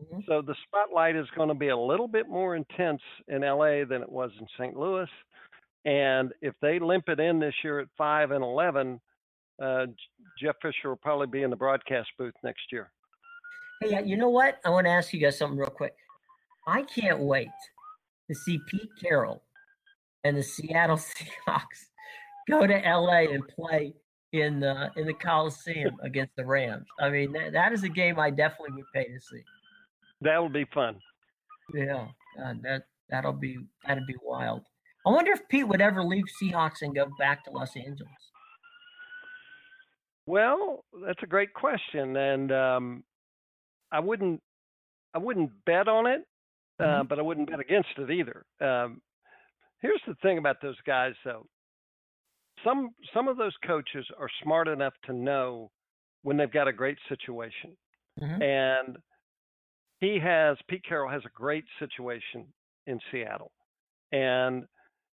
[0.00, 0.20] Mm-hmm.
[0.26, 4.02] So the spotlight is going to be a little bit more intense in LA than
[4.02, 4.76] it was in St.
[4.76, 5.08] Louis.
[5.84, 9.00] And if they limp it in this year at five and eleven,
[9.60, 9.86] uh,
[10.40, 12.90] Jeff Fisher will probably be in the broadcast booth next year.
[13.80, 14.60] Hey, you know what?
[14.64, 15.94] I want to ask you guys something real quick.
[16.66, 17.48] I can't wait
[18.28, 19.42] to see Pete Carroll
[20.24, 20.96] and the Seattle
[21.48, 21.88] Seahawks
[22.48, 23.94] go to LA and play
[24.32, 26.86] in the in the Coliseum against the Rams.
[27.00, 29.42] I mean, that, that is a game I definitely would pay to see.
[30.20, 30.96] That'll be fun.
[31.74, 32.06] Yeah,
[32.42, 34.62] uh, that that'll be that'd be wild.
[35.06, 38.31] I wonder if Pete would ever leave Seahawks and go back to Los Angeles.
[40.26, 43.04] Well, that's a great question, and um,
[43.90, 44.40] I wouldn't
[45.14, 46.24] I wouldn't bet on it,
[46.80, 47.08] uh, mm-hmm.
[47.08, 48.44] but I wouldn't bet against it either.
[48.60, 49.02] Um,
[49.80, 51.46] here's the thing about those guys, though.
[52.64, 55.70] Some some of those coaches are smart enough to know
[56.22, 57.76] when they've got a great situation,
[58.20, 58.42] mm-hmm.
[58.42, 58.98] and
[60.00, 62.46] he has Pete Carroll has a great situation
[62.86, 63.50] in Seattle,
[64.12, 64.64] and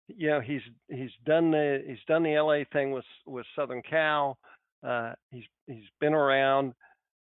[0.08, 4.36] you know he's he's done the he's done the LA thing with with Southern Cal.
[4.86, 6.72] Uh, he's he's been around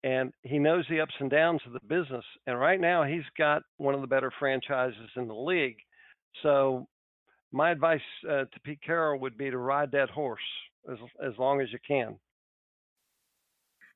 [0.04, 2.24] and he knows the ups and downs of the business.
[2.46, 5.78] And right now, he's got one of the better franchises in the league.
[6.42, 6.86] So,
[7.52, 10.40] my advice uh, to Pete Carroll would be to ride that horse
[10.90, 12.18] as as long as you can.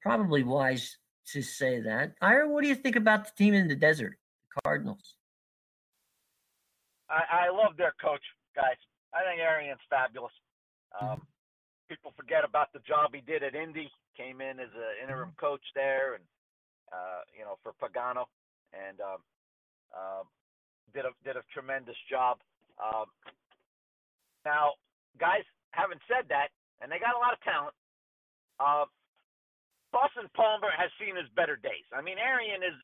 [0.02, 0.96] Probably wise
[1.28, 2.14] to say that.
[2.22, 5.14] Ira, what do you think about the team in the desert, the Cardinals?
[7.10, 8.22] I, I love their coach,
[8.56, 8.76] guys.
[9.12, 10.32] I think Arians fabulous.
[11.00, 11.22] Um, mm-hmm
[11.90, 13.90] people forget about the job he did at Indy.
[14.16, 15.42] Came in as an interim mm-hmm.
[15.42, 16.24] coach there, and
[16.94, 18.30] uh, you know for Pagano,
[18.70, 19.20] and um,
[19.90, 20.22] uh,
[20.94, 22.38] did a did a tremendous job.
[22.78, 23.10] Um,
[24.46, 24.78] now,
[25.18, 25.42] guys,
[25.74, 27.74] having said that, and they got a lot of talent.
[28.62, 28.86] Uh,
[29.90, 31.82] Carson Palmer has seen his better days.
[31.90, 32.78] I mean, Arian is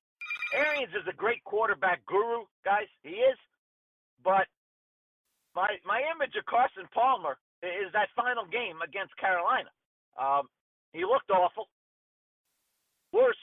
[0.51, 2.91] Arians is a great quarterback guru, guys.
[3.07, 3.39] He is,
[4.27, 4.51] but
[5.55, 9.71] my my image of Carson Palmer is that final game against Carolina.
[10.19, 10.49] Um,
[10.93, 11.69] he looked awful.
[13.13, 13.41] Worse,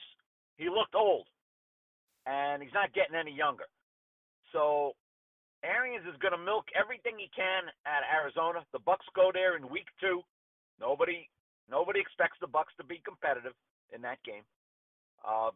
[0.58, 1.28] he looked old,
[2.26, 3.66] and he's not getting any younger.
[4.52, 4.94] So
[5.64, 8.66] Arians is going to milk everything he can at Arizona.
[8.72, 10.22] The Bucks go there in week two.
[10.80, 11.30] Nobody,
[11.70, 13.54] nobody expects the Bucks to be competitive
[13.94, 14.44] in that game.
[15.24, 15.52] Uh,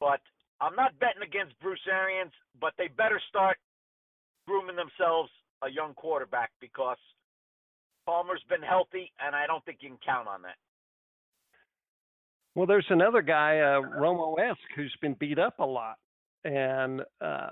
[0.00, 0.20] but
[0.60, 3.56] I'm not betting against Bruce Arians, but they better start
[4.46, 5.30] grooming themselves
[5.62, 6.98] a young quarterback because
[8.08, 10.56] Palmer's been healthy, and I don't think you can count on that.
[12.54, 15.96] Well, there's another guy, uh, Romo esque, who's been beat up a lot,
[16.42, 17.50] and uh,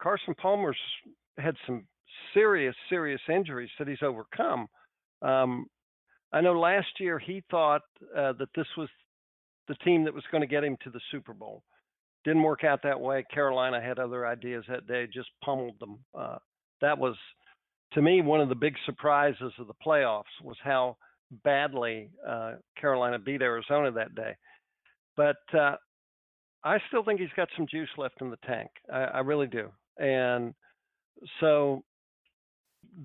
[0.00, 0.78] Carson Palmer's
[1.36, 1.84] had some
[2.32, 4.66] serious, serious injuries that he's overcome.
[5.20, 5.66] Um,
[6.32, 7.82] I know last year he thought
[8.16, 8.88] uh, that this was
[9.68, 11.62] the team that was going to get him to the Super Bowl.
[12.24, 13.26] Didn't work out that way.
[13.32, 15.98] Carolina had other ideas that day, just pummeled them.
[16.18, 16.38] Uh,
[16.80, 17.14] that was
[17.94, 20.96] to me, one of the big surprises of the playoffs was how
[21.44, 24.36] badly uh, Carolina beat Arizona that day.
[25.16, 25.76] But uh,
[26.64, 28.70] I still think he's got some juice left in the tank.
[28.92, 29.68] I, I really do.
[29.98, 30.54] And
[31.40, 31.84] so,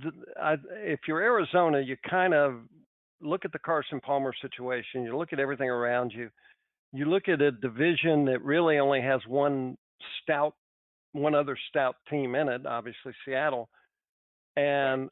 [0.02, 0.12] the,
[0.42, 2.56] I, if you're Arizona, you kind of
[3.22, 6.30] look at the Carson Palmer situation, you look at everything around you,
[6.94, 9.78] you look at a division that really only has one
[10.22, 10.54] stout,
[11.12, 13.70] one other stout team in it, obviously Seattle,
[14.58, 15.10] and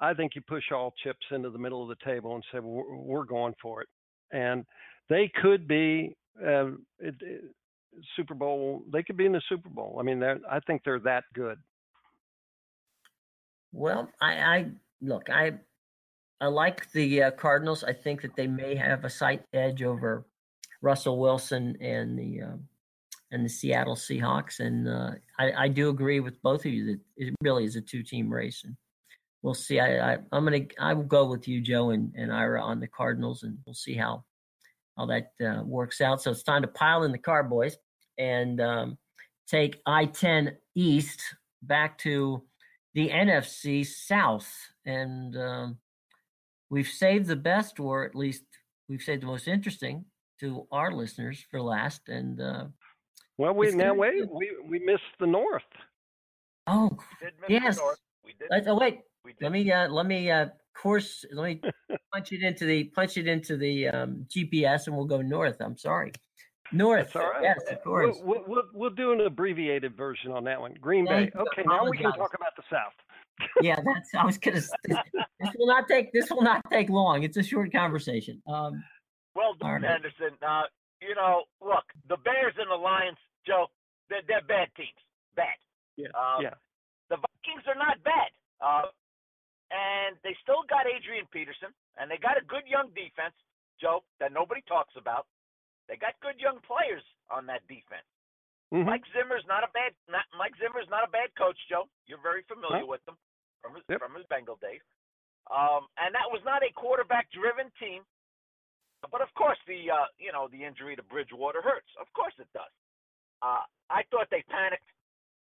[0.00, 2.96] I think you push all chips into the middle of the table and say we're,
[2.96, 3.88] we're going for it,
[4.32, 4.64] and
[5.08, 6.70] they could be uh,
[8.16, 8.82] Super Bowl.
[8.92, 9.98] They could be in the Super Bowl.
[10.00, 11.58] I mean, I think they're that good.
[13.72, 14.66] Well, I, I
[15.00, 15.52] look, I
[16.40, 17.84] I like the uh, Cardinals.
[17.84, 20.26] I think that they may have a slight edge over
[20.80, 22.56] Russell Wilson and the uh,
[23.32, 24.60] and the Seattle Seahawks.
[24.60, 27.80] And uh, I, I, do agree with both of you that it really is a
[27.80, 28.62] two team race.
[28.64, 28.76] And
[29.42, 29.80] we'll see.
[29.80, 33.42] I, am gonna I will go with you, Joe and, and Ira on the Cardinals,
[33.42, 34.24] and we'll see how
[34.96, 36.22] how that uh, works out.
[36.22, 37.76] So it's time to pile in the car, boys,
[38.18, 38.98] and um,
[39.48, 41.22] take I 10 East
[41.62, 42.42] back to
[42.94, 44.50] the NFC South.
[44.84, 45.78] And um,
[46.70, 48.44] we've saved the best, or at least
[48.88, 50.04] we've saved the most interesting
[50.40, 52.08] to our listeners for last.
[52.08, 52.64] And uh,
[53.38, 55.62] well, we now wait, we we missed the North.
[56.66, 56.96] Oh,
[57.48, 57.80] yes.
[58.50, 59.00] Let's, oh wait,
[59.40, 61.60] let me uh, let me uh, course let me
[62.12, 65.60] punch it into the punch it into the um, GPS and we'll go north.
[65.60, 66.12] I'm sorry.
[66.72, 67.12] North.
[67.12, 67.42] That's all right.
[67.42, 68.16] Yes, of course.
[68.22, 70.74] We'll, we'll, we'll, do an abbreviated version on that one.
[70.80, 71.30] Green Bay.
[71.36, 72.94] Okay, now we can talk about the South.
[73.60, 74.08] yeah, that's.
[74.14, 74.56] I was gonna.
[74.56, 76.12] This, this, will not take.
[76.12, 77.24] This will not take long.
[77.24, 78.42] It's a short conversation.
[78.46, 78.82] Um,
[79.34, 79.84] well, right.
[79.84, 80.30] Anderson.
[80.46, 80.62] Uh,
[81.02, 83.66] you know, look, the Bears and the Lions, Joe,
[84.08, 85.02] they're, they're bad teams.
[85.34, 85.58] Bad.
[85.98, 86.14] Yeah.
[86.14, 86.56] Um, yeah.
[87.10, 88.30] The Vikings are not bad.
[88.62, 88.88] Uh,
[89.72, 93.34] and they still got Adrian Peterson, and they got a good young defense,
[93.80, 95.26] Joe, that nobody talks about.
[95.88, 98.06] They got good young players on that defense.
[98.72, 98.88] Mm-hmm.
[98.88, 101.88] Mike Zimmer's not a bad not, Mike Zimmer's not a bad coach, Joe.
[102.08, 102.96] You're very familiar huh?
[102.96, 103.20] with him
[103.60, 104.00] from his yep.
[104.00, 104.80] from his Bengal days.
[105.52, 108.00] Um, and that was not a quarterback driven team.
[109.10, 111.90] But of course the uh, you know, the injury to Bridgewater hurts.
[112.00, 112.70] Of course it does.
[113.42, 114.86] Uh, I thought they panicked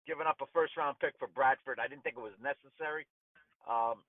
[0.07, 1.83] giving up a first round pick for Bradford.
[1.83, 3.05] I didn't think it was necessary.
[3.69, 4.01] Um,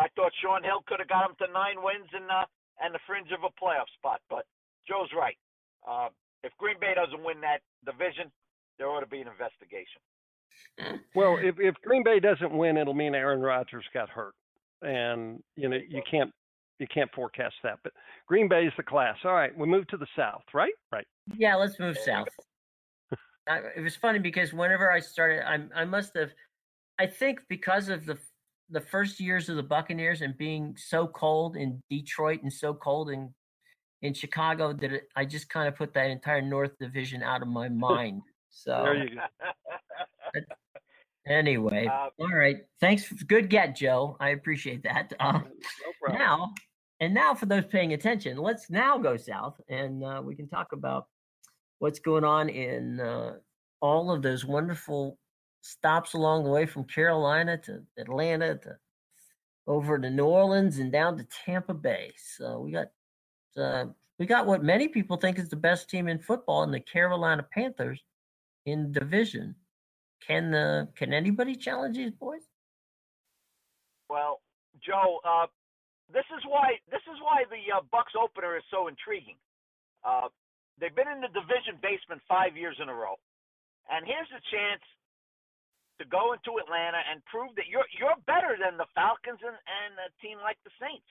[0.00, 2.48] I thought Shaun Hill could have got him to nine wins and uh,
[2.80, 4.48] and the fringe of a playoff spot, but
[4.88, 5.36] Joe's right.
[5.86, 6.08] Uh,
[6.42, 8.32] if Green Bay doesn't win that division,
[8.78, 10.00] there ought to be an investigation.
[11.14, 14.34] Well, if if Green Bay doesn't win, it'll mean Aaron Rodgers got hurt,
[14.82, 16.32] and you know you can't
[16.80, 17.78] you can't forecast that.
[17.84, 17.92] But
[18.26, 19.16] Green Bay is the class.
[19.24, 20.72] All right, we move to the south, right?
[20.90, 21.06] Right.
[21.36, 22.28] Yeah, let's move south.
[23.48, 26.30] I, it was funny because whenever I started, I I must have,
[26.98, 28.18] I think because of the
[28.70, 33.10] the first years of the Buccaneers and being so cold in Detroit and so cold
[33.10, 33.32] in
[34.02, 37.48] in Chicago that it, I just kind of put that entire North Division out of
[37.48, 38.22] my mind.
[38.48, 40.40] So there you go.
[41.26, 42.58] anyway, uh, all right.
[42.80, 43.12] Thanks.
[43.12, 44.16] Good get, Joe.
[44.20, 45.12] I appreciate that.
[45.20, 45.40] Uh,
[46.08, 46.54] no now,
[47.00, 50.72] and now for those paying attention, let's now go south and uh, we can talk
[50.72, 51.06] about
[51.78, 53.34] what's going on in uh,
[53.80, 55.18] all of those wonderful
[55.62, 58.76] stops along the way from Carolina to Atlanta to
[59.66, 62.12] over to New Orleans and down to Tampa Bay.
[62.36, 62.88] So we got
[63.56, 63.86] uh,
[64.18, 67.46] we got what many people think is the best team in football in the Carolina
[67.52, 68.02] Panthers
[68.66, 69.54] in division.
[70.26, 72.42] Can the can anybody challenge these boys?
[74.08, 74.40] Well,
[74.84, 75.46] Joe, uh,
[76.12, 79.38] this is why this is why the uh, Bucks opener is so intriguing.
[80.04, 80.28] Uh,
[80.78, 83.18] they've been in the division basement five years in a row,
[83.90, 84.84] and here's a chance
[86.00, 89.92] to go into Atlanta and prove that you're you're better than the Falcons and, and
[90.00, 91.06] a team like the Saints.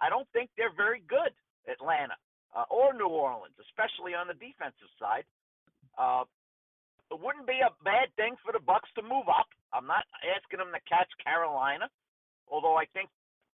[0.00, 1.30] I don't think they're very good.
[1.70, 2.18] Atlanta
[2.54, 5.24] uh, or New Orleans, especially on the defensive side.
[5.96, 6.24] Uh,
[7.12, 9.48] it wouldn't be a bad thing for the Bucks to move up.
[9.72, 11.88] I'm not asking them to catch Carolina,
[12.48, 13.12] although I think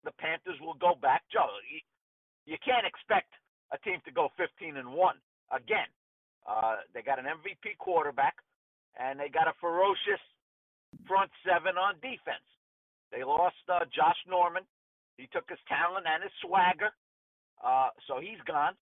[0.08, 1.28] the Panthers will go back.
[1.28, 1.84] Joe, you,
[2.48, 3.28] you can't expect
[3.68, 5.20] a team to go 15 and one
[5.52, 5.92] again.
[6.48, 8.40] Uh, they got an MVP quarterback,
[8.96, 10.22] and they got a ferocious
[11.04, 12.44] front seven on defense.
[13.12, 14.64] They lost uh, Josh Norman.
[15.20, 16.88] He took his talent and his swagger
[17.62, 18.74] uh, so he's gone.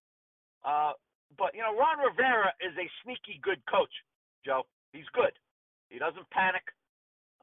[0.64, 0.92] Uh,
[1.38, 3.92] but you know, Ron Rivera is a sneaky good coach.
[4.44, 5.32] Joe, he's good.
[5.88, 6.64] He doesn't panic.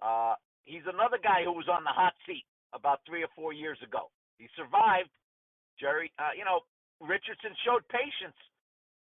[0.01, 3.77] Uh, he's another guy who was on the hot seat about three or four years
[3.83, 4.09] ago.
[4.37, 5.09] He survived.
[5.79, 6.61] Jerry, uh, you know,
[7.01, 8.37] Richardson showed patience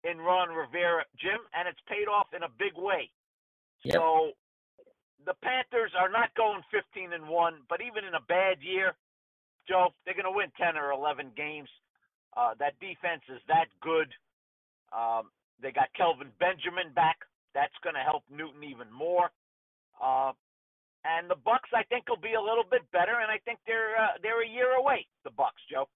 [0.05, 3.11] in Ron Rivera, Jim, and it's paid off in a big way.
[3.83, 3.95] Yep.
[3.95, 4.33] So
[5.25, 8.95] the Panthers are not going 15 and one, but even in a bad year,
[9.69, 11.69] Joe, they're going to win 10 or 11 games.
[12.37, 14.07] Uh, that defense is that good.
[14.95, 17.19] Um, they got Kelvin Benjamin back.
[17.55, 19.31] That's going to help Newton even more.
[19.99, 20.33] Uh,
[21.07, 23.21] and the Bucks, I think, will be a little bit better.
[23.23, 25.07] And I think they're uh, they're a year away.
[25.25, 25.89] The Bucks, Joe.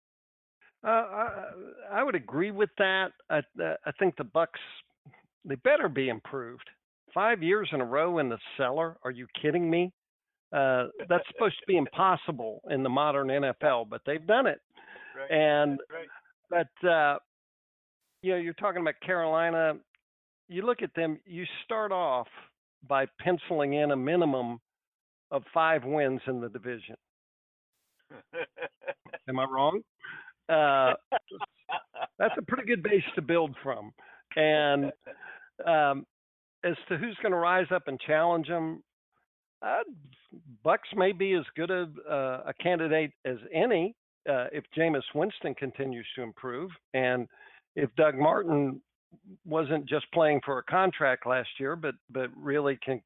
[0.83, 1.45] Uh, I,
[1.93, 3.09] I would agree with that.
[3.29, 4.61] I, uh, I think the Bucks
[5.45, 6.69] they better be improved.
[7.13, 8.97] Five years in a row in the cellar?
[9.05, 9.93] Are you kidding me?
[10.53, 14.61] Uh, that's supposed to be impossible in the modern NFL, but they've done it.
[15.17, 15.31] Right.
[15.31, 16.69] And right.
[16.83, 17.19] but uh,
[18.23, 19.75] you know, you're talking about Carolina.
[20.49, 21.19] You look at them.
[21.25, 22.27] You start off
[22.89, 24.61] by penciling in a minimum
[25.31, 26.97] of five wins in the division.
[29.29, 29.81] Am I wrong?
[30.49, 30.95] Uh,
[32.19, 33.93] that's a pretty good base to build from.
[34.37, 34.93] And
[35.67, 36.07] um,
[36.65, 38.83] as to who's going to rise up and challenge them,
[39.63, 39.81] uh,
[40.65, 43.95] Bucks may be as good a, uh, a candidate as any
[44.29, 47.27] uh, if Jameis Winston continues to improve, and
[47.77, 48.81] if Doug Martin
[49.47, 53.01] wasn't just playing for a contract last year, but but really can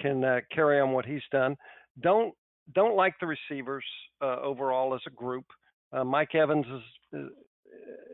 [0.00, 1.56] can uh, carry on what he's done.
[2.00, 2.34] Don't
[2.74, 3.84] don't like the receivers
[4.20, 5.44] uh, overall as a group.
[5.92, 6.66] Uh, Mike Evans
[7.12, 7.30] is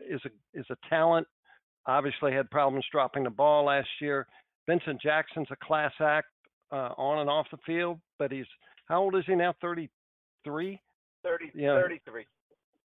[0.09, 1.27] is a is a talent.
[1.85, 4.27] Obviously had problems dropping the ball last year.
[4.67, 6.27] Vincent Jackson's a class act
[6.71, 8.45] uh, on and off the field, but he's
[8.87, 9.53] how old is he now?
[9.61, 10.79] 33.
[11.23, 11.81] 30, yeah.
[11.81, 12.25] 33.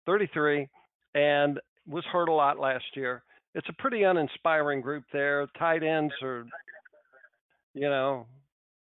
[0.06, 0.68] 33,
[1.16, 3.24] and was hurt a lot last year.
[3.56, 5.48] It's a pretty uninspiring group there.
[5.58, 6.46] Tight ends are,
[7.74, 8.28] you know,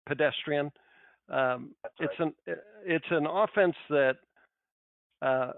[0.05, 0.71] pedestrian.
[1.29, 1.91] Um, right.
[1.99, 2.33] It's an
[2.85, 4.15] it's an offense that
[5.21, 5.51] uh,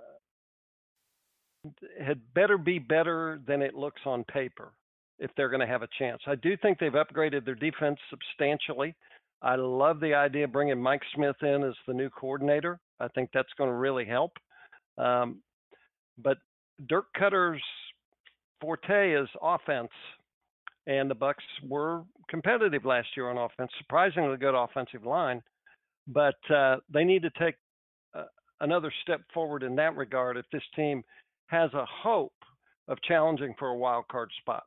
[2.02, 4.72] had better be better than it looks on paper
[5.20, 6.22] if they're going to have a chance.
[6.28, 8.96] I do think they've upgraded their defense substantially.
[9.42, 12.80] I love the idea of bringing Mike Smith in as the new coordinator.
[13.00, 14.32] I think that's going to really help.
[14.98, 15.42] Um,
[16.18, 16.38] but
[16.88, 17.62] Dirk Koetter's
[18.62, 19.92] forte is offense,
[20.88, 23.72] and the Bucks were competitive last year on offense.
[23.78, 25.42] Surprisingly good offensive line,
[26.08, 27.56] but uh, they need to take
[28.16, 28.24] uh,
[28.62, 31.04] another step forward in that regard if this team
[31.48, 32.34] has a hope
[32.88, 34.64] of challenging for a wild card spot.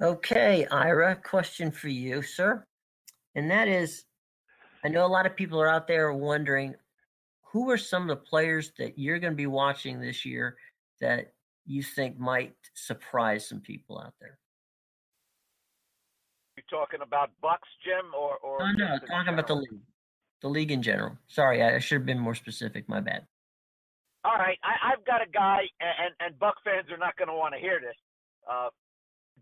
[0.00, 2.64] Okay, Ira, question for you, sir.
[3.34, 4.04] And that is
[4.84, 6.74] I know a lot of people are out there wondering
[7.52, 10.56] who are some of the players that you're going to be watching this year
[11.00, 11.32] that
[11.68, 14.38] you think might surprise some people out there?
[16.56, 18.72] You talking about Bucks, Jim, or or?
[18.72, 19.80] No, no, talking about the league,
[20.42, 21.16] the league in general.
[21.28, 22.88] Sorry, I should have been more specific.
[22.88, 23.26] My bad.
[24.24, 27.34] All right, I, have got a guy, and and Buck fans are not going to
[27.34, 27.94] want to hear this.
[28.48, 28.68] Uh,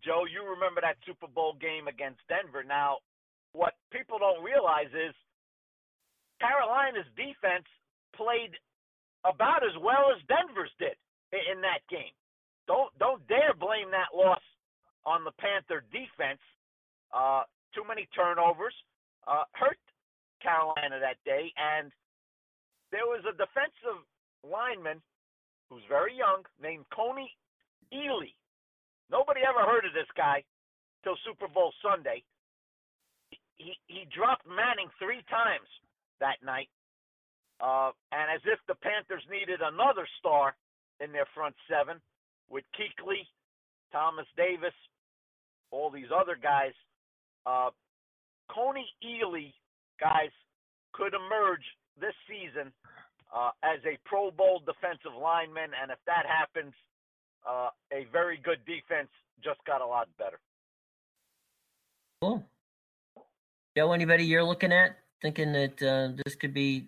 [0.03, 2.63] Joe, you remember that Super Bowl game against Denver?
[2.63, 2.97] Now,
[3.53, 5.15] what people don't realize is
[6.39, 7.65] Carolina's defense
[8.13, 8.53] played
[9.25, 10.93] about as well as Denver's did
[11.33, 12.13] in that game.
[12.67, 14.43] Don't don't dare blame that loss
[15.05, 16.43] on the Panther defense.
[17.15, 17.43] Uh,
[17.73, 18.75] too many turnovers
[19.25, 19.79] uh, hurt
[20.43, 21.91] Carolina that day, and
[22.91, 24.03] there was a defensive
[24.43, 25.01] lineman
[25.69, 27.31] who's very young named Kony
[27.91, 28.35] Ealy.
[29.09, 30.43] Nobody ever heard of this guy
[31.03, 32.23] till Super Bowl Sunday.
[33.57, 35.67] He he dropped Manning three times
[36.19, 36.69] that night.
[37.59, 40.53] Uh, and as if the Panthers needed another star
[40.99, 41.97] in their front seven
[42.49, 43.25] with Kuechly,
[43.91, 44.73] Thomas Davis,
[45.71, 46.73] all these other guys,
[47.45, 47.69] uh,
[48.49, 49.53] Kony Ealy,
[49.99, 50.31] guys,
[50.93, 51.63] could emerge
[51.99, 52.71] this season
[53.35, 55.71] uh, as a Pro Bowl defensive lineman.
[55.81, 56.73] And if that happens,
[57.47, 59.09] uh, a very good defense
[59.43, 60.39] just got a lot better.
[62.21, 62.43] Cool.
[63.75, 64.97] Joe, anybody you're looking at?
[65.21, 66.87] thinking that uh, this could be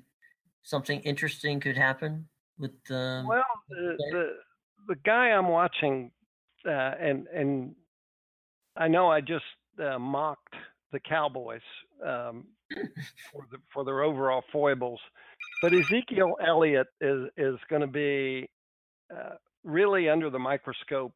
[0.64, 4.30] something interesting could happen with um, well the, the,
[4.90, 6.12] the guy i'm watching
[6.68, 7.74] uh, and and
[8.76, 9.46] i know i just
[9.82, 10.56] uh, mocked
[10.92, 11.62] the cowboys
[12.06, 12.44] um,
[13.32, 15.00] for the for their overall foibles
[15.62, 18.50] but ezekiel elliott is is going to be
[19.16, 21.14] uh, really under the microscope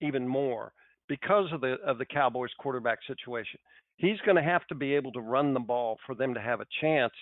[0.00, 0.72] even more
[1.08, 3.58] because of the of the cowboys quarterback situation
[3.96, 6.60] he's going to have to be able to run the ball for them to have
[6.60, 7.12] a chance.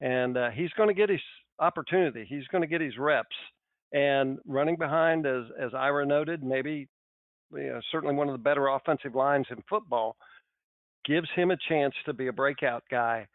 [0.00, 1.20] And uh, he's going to get his
[1.58, 2.26] opportunity.
[2.28, 3.34] He's going to get his reps.
[3.92, 6.88] And running behind, as as Ira noted, maybe
[7.52, 10.16] you know, certainly one of the better offensive lines in football,
[11.04, 13.26] gives him a chance to be a breakout guy.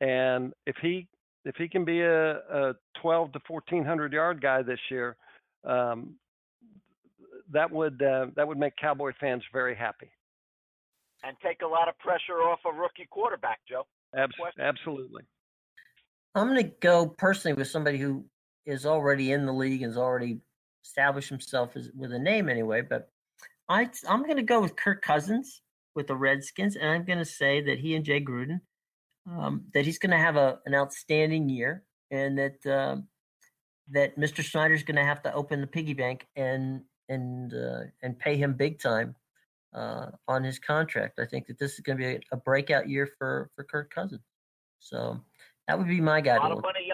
[0.00, 1.08] And if he
[1.44, 5.16] if he can be a, a 12 to 1400 yard guy this year,
[5.64, 6.16] um,
[7.52, 10.10] that would uh, that would make Cowboy fans very happy
[11.24, 13.86] and take a lot of pressure off a rookie quarterback, Joe.
[14.60, 15.22] absolutely.
[16.34, 18.24] I'm going to go personally with somebody who
[18.66, 20.40] is already in the league and has already
[20.84, 22.82] established himself as, with a name anyway.
[22.82, 23.10] But
[23.68, 25.62] I, I'm going to go with Kirk Cousins
[25.94, 28.60] with the Redskins, and I'm going to say that he and Jay Gruden,
[29.28, 32.96] um, that he's going to have a, an outstanding year, and that uh,
[33.90, 34.44] that Mr.
[34.44, 38.54] Snyder's going to have to open the piggy bank and and uh, and pay him
[38.54, 39.16] big time
[39.74, 41.18] uh, on his contract.
[41.18, 43.92] I think that this is going to be a, a, breakout year for for Kirk
[43.92, 44.22] Cousins.
[44.80, 45.20] So
[45.66, 46.36] that would be my guy.
[46.36, 46.92] A lot of money,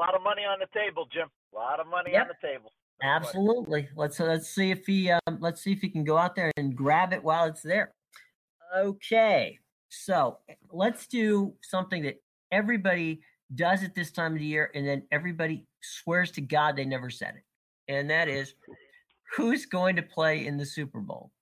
[0.00, 1.28] lot of money on the table, Jim.
[1.52, 2.22] A lot of money yep.
[2.22, 2.72] on the table.
[3.02, 3.88] Absolutely.
[3.96, 6.76] Let's let's see if he um, let's see if he can go out there and
[6.76, 7.92] grab it while it's there.
[8.76, 10.38] Okay, so
[10.70, 12.22] let's do something that
[12.52, 13.20] everybody
[13.54, 17.10] does at this time of the year, and then everybody swears to God they never
[17.10, 18.54] said it, and that is
[19.34, 21.32] who's going to play in the Super Bowl.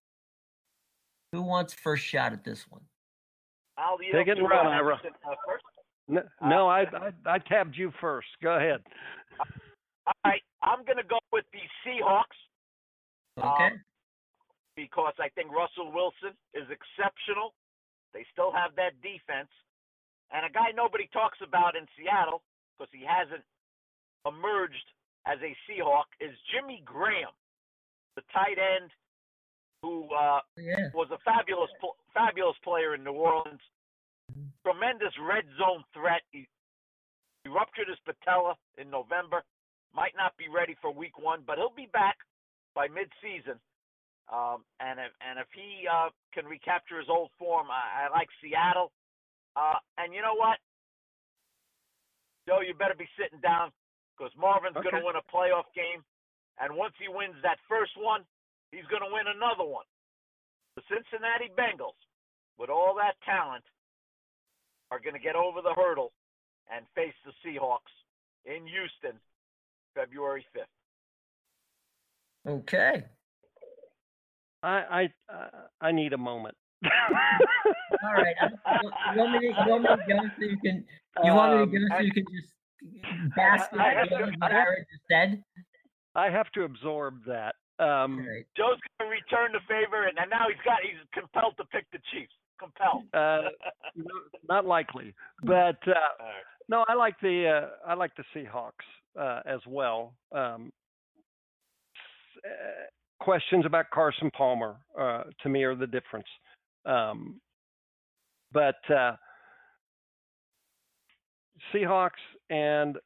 [1.32, 2.82] Who wants first shot at this one?
[3.76, 4.94] I'll Take it and run, Ira.
[4.94, 5.64] Uh, first.
[6.08, 8.28] No, no uh, I, I I tabbed you first.
[8.42, 8.80] Go ahead.
[10.06, 12.38] All right, I'm going to go with the Seahawks.
[13.36, 13.74] Okay.
[13.74, 13.80] Um,
[14.74, 17.52] because I think Russell Wilson is exceptional.
[18.14, 19.50] They still have that defense.
[20.30, 22.42] And a guy nobody talks about in Seattle
[22.76, 23.42] because he hasn't
[24.22, 24.86] emerged
[25.26, 27.34] as a Seahawk is Jimmy Graham,
[28.14, 28.90] the tight end
[29.82, 30.90] who uh, yeah.
[30.94, 31.70] was a fabulous
[32.14, 33.62] fabulous player in New Orleans.
[34.68, 36.20] Tremendous red zone threat.
[36.28, 36.44] He,
[37.40, 39.40] he ruptured his patella in November.
[39.96, 42.20] Might not be ready for week one, but he'll be back
[42.76, 43.56] by mid-season.
[44.28, 48.28] Um, and if and if he uh, can recapture his old form, I, I like
[48.44, 48.92] Seattle.
[49.56, 50.60] Uh, and you know what,
[52.44, 53.72] Joe, you better be sitting down
[54.12, 54.84] because Marvin's okay.
[54.84, 56.04] going to win a playoff game,
[56.60, 58.20] and once he wins that first one,
[58.68, 59.88] he's going to win another one.
[60.76, 61.96] The Cincinnati Bengals,
[62.60, 63.64] with all that talent,
[64.90, 66.12] are going to get over the hurdle
[66.74, 67.92] and face the Seahawks
[68.44, 69.18] in Houston
[69.94, 70.64] February 5th.
[72.50, 73.04] Okay.
[74.62, 75.48] I I uh,
[75.80, 76.56] I need a moment.
[76.84, 78.34] All right.
[79.12, 80.84] You want, me to, you want me to go so you can
[81.24, 82.52] you want me to go so you can just
[83.36, 85.42] bask in what I just said?
[86.14, 87.54] I have to absorb that.
[87.78, 88.46] Um, right.
[88.56, 91.98] Joe's going to return the favor, and now he's got he's compelled to pick the
[92.10, 92.34] Chiefs.
[92.58, 93.04] Compelled.
[93.14, 93.50] Uh,
[94.48, 96.42] not likely, but uh, right.
[96.68, 98.72] no, I like the uh, I like the Seahawks
[99.18, 100.14] uh, as well.
[100.32, 100.72] Um,
[102.44, 102.86] uh,
[103.20, 106.26] questions about Carson Palmer uh, to me are the difference.
[106.84, 107.40] Um,
[108.52, 109.12] but uh,
[111.72, 112.10] Seahawks,
[112.50, 112.96] and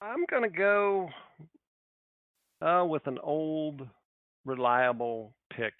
[0.00, 1.08] I'm going to go
[2.60, 3.86] uh, with an old,
[4.44, 5.74] reliable pick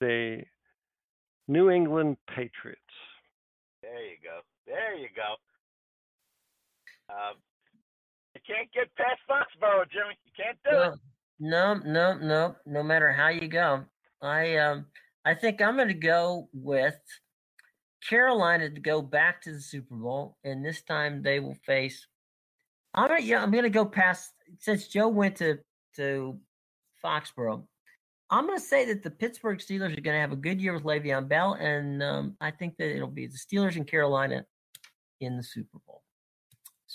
[0.00, 0.42] the
[1.48, 2.80] New England Patriots.
[3.82, 4.40] There you go.
[4.66, 5.34] There you go.
[7.12, 7.36] Um,
[8.34, 10.14] you can't get past Foxborough, Jimmy.
[10.26, 10.98] You can't do no, it.
[11.40, 12.56] No, no, no.
[12.66, 13.84] No matter how you go,
[14.20, 14.86] I um,
[15.24, 16.98] I think I'm going to go with
[18.06, 22.06] Carolina to go back to the Super Bowl, and this time they will face.
[22.94, 25.58] All right, yeah, I'm going to go past since Joe went to
[25.96, 26.38] to
[27.02, 27.64] Foxborough.
[28.30, 30.74] I'm going to say that the Pittsburgh Steelers are going to have a good year
[30.74, 34.44] with Le'Veon Bell, and um, I think that it'll be the Steelers and Carolina
[35.20, 36.02] in the Super Bowl.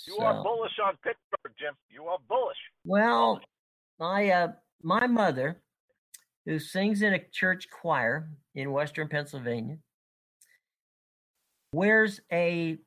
[0.06, 1.74] You so, are bullish on Pittsburgh, Jim.
[1.88, 2.56] You are bullish.
[2.84, 3.40] Well,
[3.98, 5.62] my uh, my mother,
[6.46, 9.78] who sings in a church choir in Western Pennsylvania,
[11.72, 12.78] wears a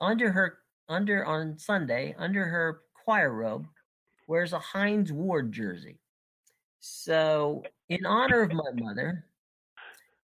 [0.00, 3.66] under her under on Sunday under her choir robe,
[4.26, 5.98] wears a Hines Ward jersey.
[6.80, 9.24] So, in honor of my mother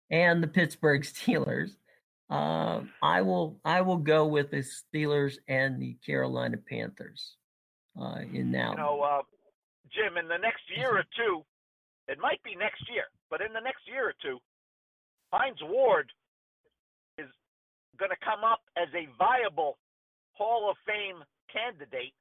[0.10, 1.72] and the Pittsburgh Steelers,
[2.30, 7.36] uh, I will I will go with the Steelers and the Carolina Panthers
[8.00, 8.72] uh, in now.
[8.72, 9.22] You know, uh,
[9.94, 11.44] Jim, in the next year or two,
[12.08, 14.40] it might be next year, but in the next year or two,
[15.32, 16.12] Hines Ward
[17.18, 17.28] is
[17.98, 19.78] going to come up as a viable
[20.34, 22.14] Hall of Fame candidate.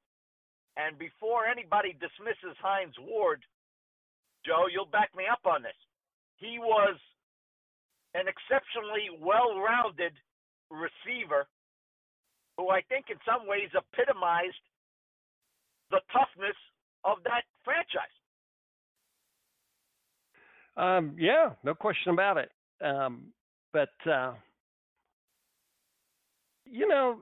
[0.77, 3.43] And before anybody dismisses Hines Ward,
[4.45, 5.77] Joe, you'll back me up on this.
[6.37, 6.97] He was
[8.13, 10.13] an exceptionally well rounded
[10.69, 11.47] receiver
[12.57, 14.55] who I think in some ways epitomized
[15.91, 16.57] the toughness
[17.03, 18.17] of that franchise.
[20.75, 22.51] Um, yeah, no question about it.
[22.83, 23.27] Um,
[23.73, 24.33] but uh,
[26.65, 27.19] you know,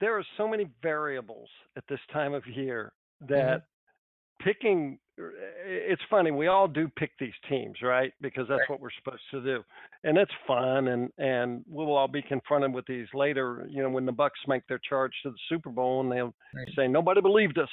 [0.00, 2.92] there are so many variables at this time of year
[3.28, 4.48] that mm-hmm.
[4.48, 4.98] picking
[5.66, 9.40] it's funny we all do pick these teams right because that's what we're supposed to
[9.42, 9.62] do
[10.04, 14.06] and it's fun and and we'll all be confronted with these later you know when
[14.06, 16.68] the bucks make their charge to the super bowl and they'll right.
[16.76, 17.68] say nobody believed us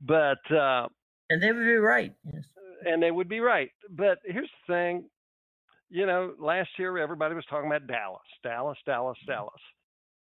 [0.00, 0.86] but uh
[1.30, 2.44] and they would be right yes.
[2.84, 5.04] and they would be right but here's the thing
[5.90, 9.32] you know last year everybody was talking about dallas dallas dallas mm-hmm.
[9.32, 9.60] dallas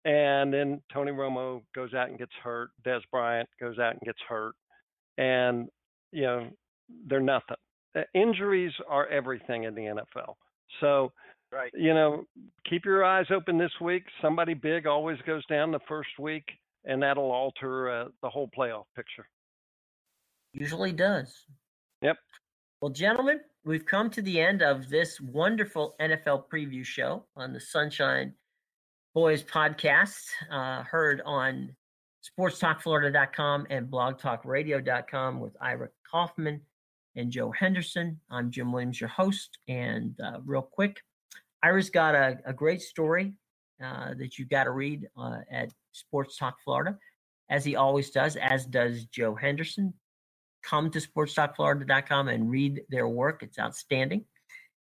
[0.05, 2.69] and then Tony Romo goes out and gets hurt.
[2.85, 4.55] Dez Bryant goes out and gets hurt,
[5.17, 5.67] and
[6.11, 6.49] you know
[7.07, 7.57] they're nothing.
[7.95, 10.35] Uh, injuries are everything in the NFL.
[10.79, 11.11] So,
[11.51, 11.71] right.
[11.73, 12.25] you know,
[12.69, 14.03] keep your eyes open this week.
[14.21, 16.43] Somebody big always goes down the first week,
[16.85, 19.27] and that'll alter uh, the whole playoff picture.
[20.53, 21.45] Usually does.
[22.01, 22.17] Yep.
[22.81, 27.59] Well, gentlemen, we've come to the end of this wonderful NFL preview show on the
[27.59, 28.33] Sunshine
[29.15, 31.75] Boys podcast, uh, heard on
[32.23, 36.61] sportstalkflorida.com and blogtalkradio.com with Ira Kaufman
[37.15, 38.19] and Joe Henderson.
[38.29, 39.57] I'm Jim Williams, your host.
[39.67, 40.97] And uh, real quick,
[41.63, 43.33] Ira's got a, a great story
[43.83, 46.97] uh, that you got to read uh, at Sports Talk Florida,
[47.49, 49.93] as he always does, as does Joe Henderson.
[50.63, 53.43] Come to sportstalkflorida.com and read their work.
[53.43, 54.25] It's outstanding.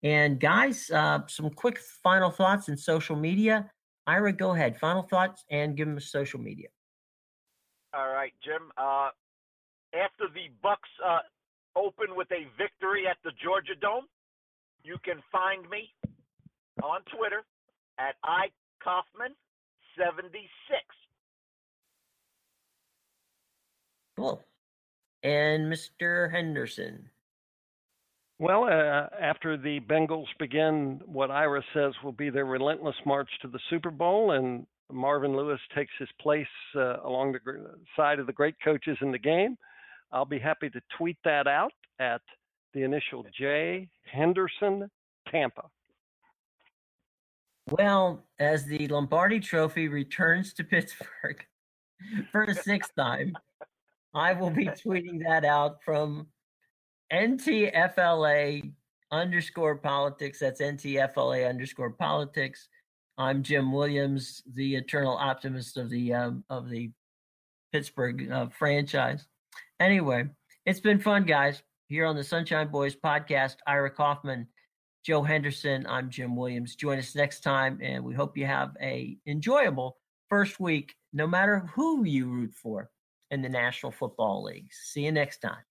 [0.03, 3.71] And guys, uh, some quick final thoughts in social media.
[4.07, 4.79] Ira, go ahead.
[4.79, 6.69] Final thoughts and give them a social media.
[7.95, 8.71] All right, Jim.
[8.77, 9.11] Uh,
[9.95, 11.21] after the Bucks uh,
[11.77, 14.07] open with a victory at the Georgia Dome,
[14.83, 15.93] you can find me
[16.83, 17.45] on Twitter
[17.99, 19.35] at iKaufman76.
[24.17, 24.43] Cool.
[25.23, 26.31] And Mr.
[26.31, 27.11] Henderson.
[28.41, 33.49] Well, uh, after the Bengals begin what Ira says will be their relentless march to
[33.49, 37.41] the Super Bowl, and Marvin Lewis takes his place uh, along the
[37.97, 39.57] side of the great coaches in the game,
[40.13, 42.23] I'll be happy to tweet that out at
[42.75, 44.91] the initial J Henderson
[45.31, 45.65] Tampa.
[47.71, 51.45] Well, as the Lombardi Trophy returns to Pittsburgh
[52.33, 53.35] for the sixth time,
[54.15, 56.29] I will be tweeting that out from
[57.13, 58.73] NTFLA
[59.11, 60.39] underscore politics.
[60.39, 62.69] That's NTFLA underscore politics.
[63.19, 66.91] I'm Jim Williams, the eternal optimist of the um, of the
[67.73, 69.27] Pittsburgh uh, franchise.
[69.81, 70.25] Anyway,
[70.67, 71.63] it's been fun, guys.
[71.87, 74.49] Here on the Sunshine Boys podcast, Ira Kaufman,
[75.07, 75.87] Joe Henderson.
[75.89, 76.75] I'm Jim Williams.
[76.75, 79.97] Join us next time, and we hope you have a enjoyable
[80.29, 82.91] first week, no matter who you root for
[83.31, 84.69] in the National Football League.
[84.73, 85.63] See you next time.